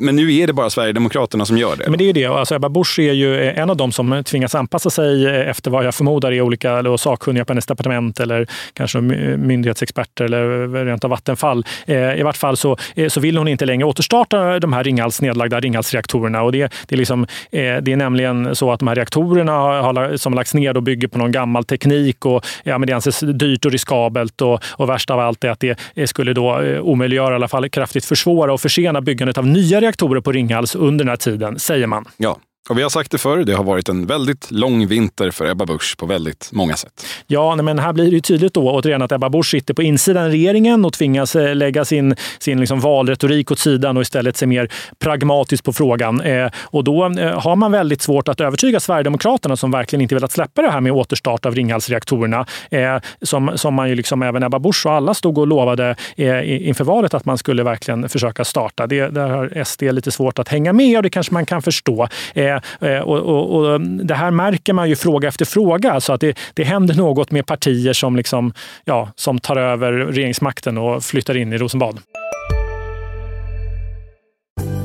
men 0.00 0.16
nu 0.16 0.36
är 0.36 0.46
det 0.46 0.52
bara 0.52 0.70
Sverigedemokraterna 0.70 1.46
som 1.46 1.58
gör 1.58 1.76
det. 1.76 1.90
Men 1.90 1.98
det 1.98 2.08
är 2.08 2.12
det. 2.12 2.26
Alltså 2.26 2.54
Ebba 2.54 2.68
Busch 2.68 2.98
är 2.98 3.12
ju 3.12 3.50
en 3.50 3.70
av 3.70 3.76
dem 3.76 3.92
som 3.92 4.24
tvingas 4.24 4.54
anpassa 4.54 4.90
sig 4.90 5.26
efter 5.26 5.70
vad 5.70 5.84
jag 5.84 5.94
förmodar 5.94 6.32
är 6.32 6.40
olika 6.40 6.78
eller 6.78 6.96
sakkunniga 6.96 7.44
på 7.44 7.52
hennes 7.52 7.66
departement 7.66 8.20
eller 8.20 8.46
kanske 8.72 9.00
myndighetsexperter 9.00 10.24
eller 10.24 10.68
rent 10.84 11.04
av 11.04 11.10
Vattenfall. 11.10 11.64
Eh, 11.86 12.20
I 12.20 12.22
vart 12.22 12.36
fall 12.36 12.56
så, 12.56 12.76
eh, 12.94 13.08
så 13.08 13.20
vill 13.20 13.38
hon 13.38 13.48
inte 13.48 13.66
längre 13.66 13.84
återstarta 13.84 14.58
de 14.58 14.72
här 14.72 14.84
Ringhals 14.84 15.20
nedlagda 15.20 15.60
Ringhals 15.60 15.89
kärnkraftsreaktorerna. 15.90 16.42
Och 16.42 16.52
det, 16.52 16.72
det, 16.88 16.94
är 16.94 16.98
liksom, 16.98 17.22
eh, 17.50 17.76
det 17.82 17.92
är 17.92 17.96
nämligen 17.96 18.56
så 18.56 18.72
att 18.72 18.78
de 18.78 18.88
här 18.88 18.94
reaktorerna 18.94 19.52
har, 19.52 20.16
som 20.16 20.32
har 20.32 20.36
lagts 20.36 20.54
ner 20.54 20.76
och 20.76 20.82
bygger 20.82 21.08
på 21.08 21.18
någon 21.18 21.32
gammal 21.32 21.64
teknik 21.64 22.26
och 22.26 22.46
ja, 22.64 22.78
men 22.78 22.86
det 22.86 22.92
anses 22.92 23.22
alltså 23.22 23.26
dyrt 23.26 23.64
och 23.64 23.72
riskabelt. 23.72 24.40
Och, 24.40 24.60
och 24.64 24.88
värst 24.88 25.10
av 25.10 25.20
allt 25.20 25.44
är 25.44 25.50
att 25.50 25.60
det 25.60 25.78
eh, 25.94 26.06
skulle 26.06 26.32
då 26.32 26.60
eh, 26.60 26.80
omöjliggöra, 26.80 27.32
i 27.32 27.34
alla 27.34 27.48
fall 27.48 27.68
kraftigt 27.68 28.04
försvåra 28.04 28.52
och 28.52 28.60
försena 28.60 29.00
byggandet 29.00 29.38
av 29.38 29.46
nya 29.46 29.80
reaktorer 29.80 30.20
på 30.20 30.32
Ringhals 30.32 30.74
under 30.74 31.04
den 31.04 31.08
här 31.08 31.16
tiden, 31.16 31.58
säger 31.58 31.86
man. 31.86 32.04
Ja, 32.16 32.36
och 32.68 32.78
vi 32.78 32.82
har 32.82 32.90
sagt 32.90 33.10
det 33.10 33.18
förr, 33.18 33.44
det 33.44 33.52
har 33.52 33.64
varit 33.64 33.88
en 33.88 34.06
väldigt 34.06 34.50
lång 34.50 34.86
vinter 34.86 35.30
för 35.30 35.50
Ebba 35.50 35.66
Busch 35.66 35.96
på 35.98 36.06
väldigt 36.06 36.50
många 36.52 36.76
sätt. 36.76 37.06
Ja, 37.26 37.56
men 37.56 37.78
här 37.78 37.92
blir 37.92 38.10
det 38.10 38.20
tydligt 38.20 38.54
då 38.54 38.70
återigen 38.70 39.02
att 39.02 39.12
Ebba 39.12 39.28
Busch 39.28 39.50
sitter 39.50 39.74
på 39.74 39.82
insidan 39.82 40.24
av 40.24 40.30
regeringen 40.30 40.84
och 40.84 40.92
tvingas 40.92 41.36
eh, 41.36 41.54
lägga 41.54 41.84
sin, 41.84 42.14
sin 42.38 42.60
liksom 42.60 42.80
valretorik 42.80 43.50
åt 43.50 43.58
sidan 43.58 43.96
och 43.96 44.02
istället 44.02 44.36
se 44.36 44.46
mer 44.46 44.68
pragmatiskt 44.98 45.64
på 45.64 45.72
frågan. 45.72 46.20
Eh, 46.20 46.50
och 46.62 46.84
då 46.84 47.04
eh, 47.04 47.40
har 47.40 47.56
man 47.56 47.72
väldigt 47.72 48.02
svårt 48.02 48.28
att 48.28 48.40
övertyga 48.40 48.80
Sverigedemokraterna 48.80 49.56
som 49.56 49.70
verkligen 49.70 50.00
inte 50.00 50.14
velat 50.14 50.32
släppa 50.32 50.62
det 50.62 50.70
här 50.70 50.80
med 50.80 50.92
återstart 50.92 51.46
av 51.46 51.54
Ringhalsreaktorerna. 51.54 52.46
Eh, 52.70 52.96
som, 53.22 53.50
som 53.54 53.74
man 53.74 53.88
ju 53.88 53.94
liksom, 53.94 54.22
även 54.22 54.42
Ebba 54.42 54.58
Busch 54.58 54.86
och 54.86 54.92
alla 54.92 55.14
stod 55.14 55.38
och 55.38 55.46
lovade 55.46 55.96
eh, 56.16 56.68
inför 56.68 56.84
valet 56.84 57.14
att 57.14 57.24
man 57.24 57.38
skulle 57.38 57.62
verkligen 57.62 58.08
försöka 58.08 58.44
starta. 58.44 58.86
Det, 58.86 59.08
där 59.08 59.28
har 59.28 59.64
SD 59.64 59.82
lite 59.82 60.10
svårt 60.10 60.38
att 60.38 60.48
hänga 60.48 60.72
med 60.72 60.96
och 60.96 61.02
det 61.02 61.10
kanske 61.10 61.34
man 61.34 61.46
kan 61.46 61.62
förstå. 61.62 62.08
Eh, 62.34 62.49
Eh, 62.80 62.98
och, 62.98 63.18
och, 63.18 63.56
och, 63.56 63.74
um, 63.74 64.06
det 64.06 64.14
här 64.14 64.30
märker 64.30 64.72
man 64.72 64.88
ju 64.88 64.96
fråga 64.96 65.28
efter 65.28 65.44
fråga. 65.44 66.00
Så 66.00 66.12
att 66.12 66.20
det, 66.20 66.38
det 66.54 66.64
händer 66.64 66.94
något 66.94 67.30
med 67.30 67.46
partier 67.46 67.92
som, 67.92 68.16
liksom, 68.16 68.52
ja, 68.84 69.12
som 69.16 69.38
tar 69.38 69.56
över 69.56 69.92
regeringsmakten 69.92 70.78
och 70.78 71.04
flyttar 71.04 71.36
in 71.36 71.52
i 71.52 71.58
Rosenbad. 71.58 71.98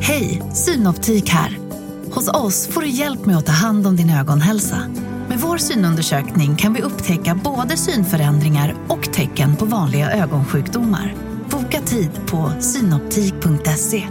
Hej, 0.02 0.42
Synoptik 0.54 1.30
här. 1.30 1.58
Hos 2.12 2.28
oss 2.28 2.68
får 2.68 2.82
du 2.82 2.88
hjälp 2.88 3.26
med 3.26 3.38
att 3.38 3.46
ta 3.46 3.52
hand 3.52 3.88
om 3.88 3.96
din 3.96 4.10
ögonhälsa. 4.10 4.78
Med 5.30 5.38
vår 5.40 5.58
synundersökning 5.58 6.56
kan 6.56 6.74
vi 6.74 6.82
upptäcka 6.82 7.40
både 7.44 7.78
synförändringar 7.78 8.76
och 8.88 9.14
tecken 9.14 9.56
på 9.56 9.66
vanliga 9.66 10.12
ögonsjukdomar. 10.12 11.14
Boka 11.50 11.82
tid 11.82 12.12
på 12.28 12.52
synoptik.se. 12.60 14.04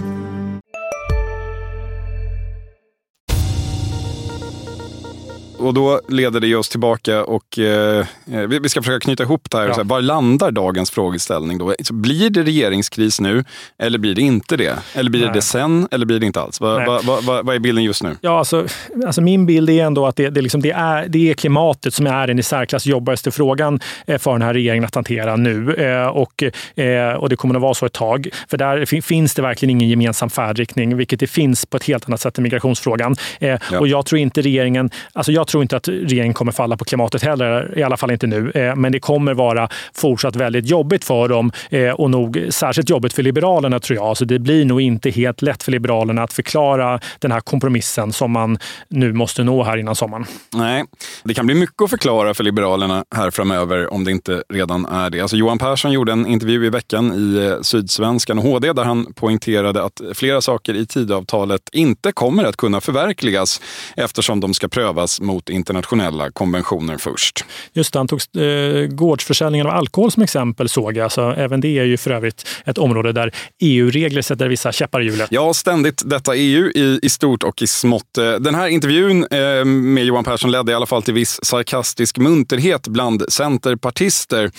Och 5.64 5.74
då 5.74 6.00
leder 6.08 6.40
det 6.40 6.54
oss 6.54 6.68
tillbaka 6.68 7.24
och 7.24 7.58
eh, 7.58 8.06
vi, 8.24 8.58
vi 8.58 8.68
ska 8.68 8.82
försöka 8.82 9.00
knyta 9.00 9.22
ihop 9.22 9.50
det 9.50 9.56
här. 9.56 9.68
Ja. 9.68 9.74
Här, 9.74 9.84
var 9.84 10.00
landar 10.00 10.50
dagens 10.50 10.90
frågeställning 10.90 11.58
då? 11.58 11.74
Blir 11.90 12.30
det 12.30 12.42
regeringskris 12.42 13.20
nu 13.20 13.44
eller 13.78 13.98
blir 13.98 14.14
det 14.14 14.22
inte 14.22 14.56
det? 14.56 14.78
Eller 14.94 15.10
blir 15.10 15.24
Nej. 15.24 15.30
det 15.34 15.42
sen 15.42 15.88
eller 15.90 16.06
blir 16.06 16.20
det 16.20 16.26
inte 16.26 16.40
alls? 16.40 16.60
Vad 16.60 16.86
va, 16.86 17.00
va, 17.04 17.20
va, 17.22 17.42
va, 17.42 17.54
är 17.54 17.58
bilden 17.58 17.84
just 17.84 18.02
nu? 18.02 18.16
Ja, 18.20 18.38
alltså, 18.38 18.66
alltså 19.06 19.20
min 19.20 19.46
bild 19.46 19.70
är 19.70 19.84
ändå 19.84 20.06
att 20.06 20.16
det, 20.16 20.30
det, 20.30 20.40
liksom, 20.40 20.62
det, 20.62 20.70
är, 20.70 21.08
det 21.08 21.30
är 21.30 21.34
klimatet 21.34 21.94
som 21.94 22.06
är 22.06 22.26
den 22.26 22.38
i 22.38 22.42
särklass 22.42 22.86
jobbigaste 22.86 23.30
frågan 23.30 23.80
eh, 24.06 24.18
för 24.18 24.32
den 24.32 24.42
här 24.42 24.54
regeringen 24.54 24.84
att 24.84 24.94
hantera 24.94 25.36
nu. 25.36 25.74
Eh, 25.74 26.06
och, 26.06 26.42
eh, 26.76 27.12
och 27.12 27.28
det 27.28 27.36
kommer 27.36 27.54
att 27.54 27.62
vara 27.62 27.74
så 27.74 27.86
ett 27.86 27.92
tag. 27.92 28.28
För 28.48 28.56
där 28.56 29.00
finns 29.02 29.34
det 29.34 29.42
verkligen 29.42 29.70
ingen 29.70 29.88
gemensam 29.88 30.30
färdriktning, 30.30 30.96
vilket 30.96 31.20
det 31.20 31.26
finns 31.26 31.66
på 31.66 31.76
ett 31.76 31.84
helt 31.84 32.08
annat 32.08 32.20
sätt 32.20 32.38
än 32.38 32.42
migrationsfrågan. 32.42 33.16
Ja. 33.38 33.58
Och 33.78 33.88
jag 33.88 34.06
tror 34.06 34.18
inte 34.18 34.42
regeringen... 34.42 34.90
Alltså 35.12 35.32
jag 35.32 35.46
tror 35.46 35.53
tror 35.54 35.62
inte 35.62 35.76
att 35.76 35.88
regeringen 35.88 36.34
kommer 36.34 36.52
falla 36.52 36.76
på 36.76 36.84
klimatet 36.84 37.22
heller, 37.22 37.78
i 37.78 37.82
alla 37.82 37.96
fall 37.96 38.10
inte 38.10 38.26
nu. 38.26 38.50
Eh, 38.50 38.76
men 38.76 38.92
det 38.92 39.00
kommer 39.00 39.34
vara 39.34 39.68
fortsatt 39.92 40.36
väldigt 40.36 40.66
jobbigt 40.66 41.04
för 41.04 41.28
dem 41.28 41.52
eh, 41.70 41.90
och 41.90 42.10
nog 42.10 42.46
särskilt 42.50 42.90
jobbigt 42.90 43.12
för 43.12 43.22
Liberalerna 43.22 43.80
tror 43.80 43.96
jag. 43.96 44.16
Så 44.16 44.24
det 44.24 44.38
blir 44.38 44.64
nog 44.64 44.80
inte 44.80 45.10
helt 45.10 45.42
lätt 45.42 45.62
för 45.62 45.72
Liberalerna 45.72 46.22
att 46.22 46.32
förklara 46.32 47.00
den 47.18 47.32
här 47.32 47.40
kompromissen 47.40 48.12
som 48.12 48.32
man 48.32 48.58
nu 48.88 49.12
måste 49.12 49.44
nå 49.44 49.62
här 49.62 49.76
innan 49.76 49.94
sommaren. 49.94 50.26
Nej, 50.54 50.84
det 51.24 51.34
kan 51.34 51.46
bli 51.46 51.54
mycket 51.54 51.82
att 51.82 51.90
förklara 51.90 52.34
för 52.34 52.44
Liberalerna 52.44 53.04
här 53.14 53.30
framöver 53.30 53.92
om 53.92 54.04
det 54.04 54.10
inte 54.10 54.42
redan 54.48 54.86
är 54.86 55.10
det. 55.10 55.20
Alltså 55.20 55.36
Johan 55.36 55.58
Persson 55.58 55.92
gjorde 55.92 56.12
en 56.12 56.26
intervju 56.26 56.66
i 56.66 56.70
veckan 56.70 57.12
i 57.12 57.46
eh, 57.46 57.60
Sydsvenskan 57.62 58.38
och 58.38 58.44
HD 58.44 58.72
där 58.72 58.84
han 58.84 59.12
poängterade 59.12 59.84
att 59.84 60.00
flera 60.14 60.40
saker 60.40 60.74
i 60.74 60.86
tidavtalet 60.86 61.62
inte 61.72 62.12
kommer 62.12 62.44
att 62.44 62.56
kunna 62.56 62.80
förverkligas 62.80 63.60
eftersom 63.96 64.40
de 64.40 64.54
ska 64.54 64.68
prövas 64.68 65.20
mot 65.20 65.33
mot 65.34 65.50
internationella 65.50 66.30
konventioner 66.30 66.98
först. 66.98 67.44
Just 67.72 67.92
det, 67.92 67.98
han 67.98 68.08
tog 68.08 68.20
eh, 68.36 68.86
gårdsförsäljningen 68.86 69.66
av 69.66 69.72
alkohol 69.74 70.10
som 70.12 70.22
exempel 70.22 70.68
såg 70.68 70.96
jag. 70.96 71.12
Så 71.12 71.30
även 71.30 71.60
det 71.60 71.78
är 71.78 71.84
ju 71.84 71.96
för 71.96 72.10
övrigt 72.10 72.46
ett 72.64 72.78
område 72.78 73.12
där 73.12 73.34
EU-regler 73.60 74.22
sätter 74.22 74.48
vissa 74.48 74.72
käppar 74.72 75.00
i 75.00 75.04
hjulet. 75.04 75.28
Ja, 75.30 75.54
ständigt 75.54 76.02
detta 76.06 76.34
EU 76.34 76.70
i, 76.74 76.98
i 77.02 77.08
stort 77.08 77.42
och 77.42 77.62
i 77.62 77.66
smått. 77.66 78.18
Eh, 78.18 78.32
den 78.32 78.54
här 78.54 78.68
intervjun 78.68 79.26
eh, 79.30 79.64
med 79.64 80.04
Johan 80.04 80.24
Persson 80.24 80.50
ledde 80.50 80.72
i 80.72 80.74
alla 80.74 80.86
fall 80.86 81.02
till 81.02 81.14
viss 81.14 81.40
sarkastisk 81.42 82.18
munterhet 82.18 82.88
bland 82.88 83.24
centerpartister. 83.28 84.50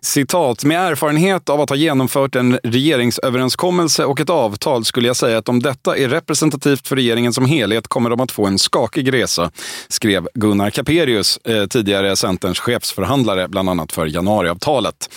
Citat, 0.00 0.64
med 0.64 0.80
erfarenhet 0.80 1.48
av 1.48 1.60
att 1.60 1.68
ha 1.68 1.76
genomfört 1.76 2.36
en 2.36 2.58
regeringsöverenskommelse 2.62 4.04
och 4.04 4.20
ett 4.20 4.30
avtal 4.30 4.84
skulle 4.84 5.06
jag 5.06 5.16
säga 5.16 5.38
att 5.38 5.48
om 5.48 5.62
detta 5.62 5.96
är 5.96 6.08
representativt 6.08 6.88
för 6.88 6.96
regeringen 6.96 7.32
som 7.32 7.46
helhet 7.46 7.88
kommer 7.88 8.10
de 8.10 8.20
att 8.20 8.32
få 8.32 8.46
en 8.46 8.58
skakig 8.58 9.12
resa, 9.12 9.50
skrev 9.88 10.21
Gunnar 10.34 10.70
Caperius, 10.70 11.36
eh, 11.44 11.66
tidigare 11.66 12.16
Centerns 12.16 12.58
chefsförhandlare, 12.58 13.48
bland 13.48 13.70
annat 13.70 13.92
för 13.92 14.06
januariavtalet. 14.06 15.08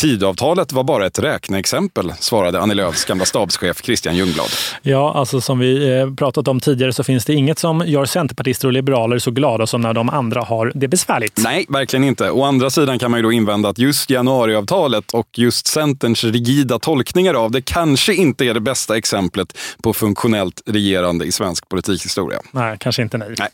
Tidavtalet 0.00 0.72
var 0.72 0.84
bara 0.84 1.06
ett 1.06 1.18
räkneexempel, 1.18 2.12
svarade 2.20 2.60
Annie 2.60 2.74
Lööfs 2.74 3.04
gamla 3.04 3.24
stabschef 3.24 3.82
Christian 3.82 4.16
Ljungblad. 4.16 4.46
Ja, 4.82 5.14
alltså 5.14 5.40
som 5.40 5.58
vi 5.58 5.98
eh, 5.98 6.14
pratat 6.14 6.48
om 6.48 6.60
tidigare 6.60 6.92
så 6.92 7.04
finns 7.04 7.24
det 7.24 7.34
inget 7.34 7.58
som 7.58 7.82
gör 7.86 8.04
centerpartister 8.04 8.68
och 8.68 8.72
liberaler 8.72 9.18
så 9.18 9.30
glada 9.30 9.66
som 9.66 9.80
när 9.80 9.92
de 9.92 10.10
andra 10.10 10.40
har 10.40 10.72
det 10.74 10.88
besvärligt. 10.88 11.40
Nej, 11.44 11.66
verkligen 11.68 12.04
inte. 12.04 12.30
Å 12.30 12.44
andra 12.44 12.70
sidan 12.70 12.98
kan 12.98 13.10
man 13.10 13.18
ju 13.18 13.22
då 13.22 13.32
invända 13.32 13.68
att 13.68 13.78
just 13.78 14.10
januariavtalet 14.10 15.14
och 15.14 15.28
just 15.36 15.66
Centerns 15.66 16.24
rigida 16.24 16.78
tolkningar 16.78 17.34
av 17.34 17.50
det 17.50 17.62
kanske 17.62 18.14
inte 18.14 18.44
är 18.44 18.54
det 18.54 18.60
bästa 18.60 18.96
exemplet 18.96 19.58
på 19.82 19.92
funktionellt 19.92 20.62
regerande 20.66 21.24
i 21.24 21.32
svensk 21.32 21.68
politikhistoria. 21.68 22.38
Nej, 22.52 22.76
kanske 22.80 23.02
inte 23.02 23.18
nej. 23.18 23.34
nej. 23.38 23.48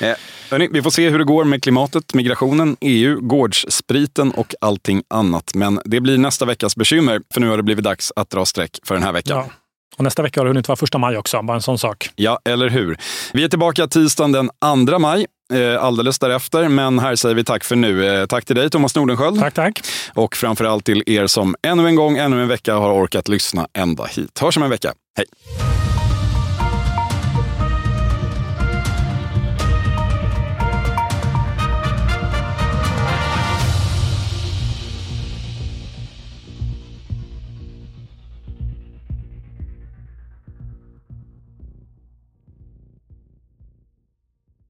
Eh, 0.00 0.16
hörni, 0.50 0.68
vi 0.72 0.82
får 0.82 0.90
se 0.90 1.10
hur 1.10 1.18
det 1.18 1.24
går 1.24 1.44
med 1.44 1.62
klimatet, 1.62 2.14
migrationen, 2.14 2.76
EU, 2.80 3.20
gårdsspriten 3.20 4.30
och 4.30 4.54
allting 4.60 5.02
annat. 5.10 5.54
Men 5.54 5.80
det 5.84 6.00
blir 6.00 6.18
nästa 6.18 6.44
veckas 6.44 6.76
bekymmer, 6.76 7.20
för 7.34 7.40
nu 7.40 7.48
har 7.48 7.56
det 7.56 7.62
blivit 7.62 7.84
dags 7.84 8.12
att 8.16 8.30
dra 8.30 8.44
streck 8.44 8.78
för 8.84 8.94
den 8.94 9.04
här 9.04 9.12
veckan. 9.12 9.36
Ja. 9.36 9.50
Och 9.96 10.04
nästa 10.04 10.22
vecka 10.22 10.40
har 10.40 10.44
det 10.44 10.50
hunnit 10.50 10.68
vara 10.68 10.76
första 10.76 10.98
maj 10.98 11.16
också, 11.16 11.42
bara 11.42 11.54
en 11.54 11.62
sån 11.62 11.78
sak. 11.78 12.10
Ja, 12.16 12.38
eller 12.44 12.68
hur. 12.68 12.96
Vi 13.32 13.44
är 13.44 13.48
tillbaka 13.48 13.86
tisdagen 13.86 14.32
den 14.32 14.86
2 14.86 14.98
maj 14.98 15.26
eh, 15.52 15.84
alldeles 15.84 16.18
därefter. 16.18 16.68
Men 16.68 16.98
här 16.98 17.16
säger 17.16 17.34
vi 17.34 17.44
tack 17.44 17.64
för 17.64 17.76
nu. 17.76 18.06
Eh, 18.06 18.26
tack 18.26 18.44
till 18.44 18.56
dig 18.56 18.70
Thomas 18.70 18.94
Nordenskjöld. 18.94 19.40
Tack, 19.40 19.54
tack. 19.54 19.80
Och 20.14 20.36
framförallt 20.36 20.84
till 20.84 21.02
er 21.06 21.26
som 21.26 21.56
ännu 21.62 21.86
en 21.86 21.94
gång, 21.94 22.18
ännu 22.18 22.42
en 22.42 22.48
vecka 22.48 22.74
har 22.74 22.92
orkat 22.92 23.28
lyssna 23.28 23.68
ända 23.72 24.04
hit. 24.04 24.38
Hörs 24.38 24.56
om 24.56 24.62
en 24.62 24.70
vecka. 24.70 24.94
Hej! 25.16 25.26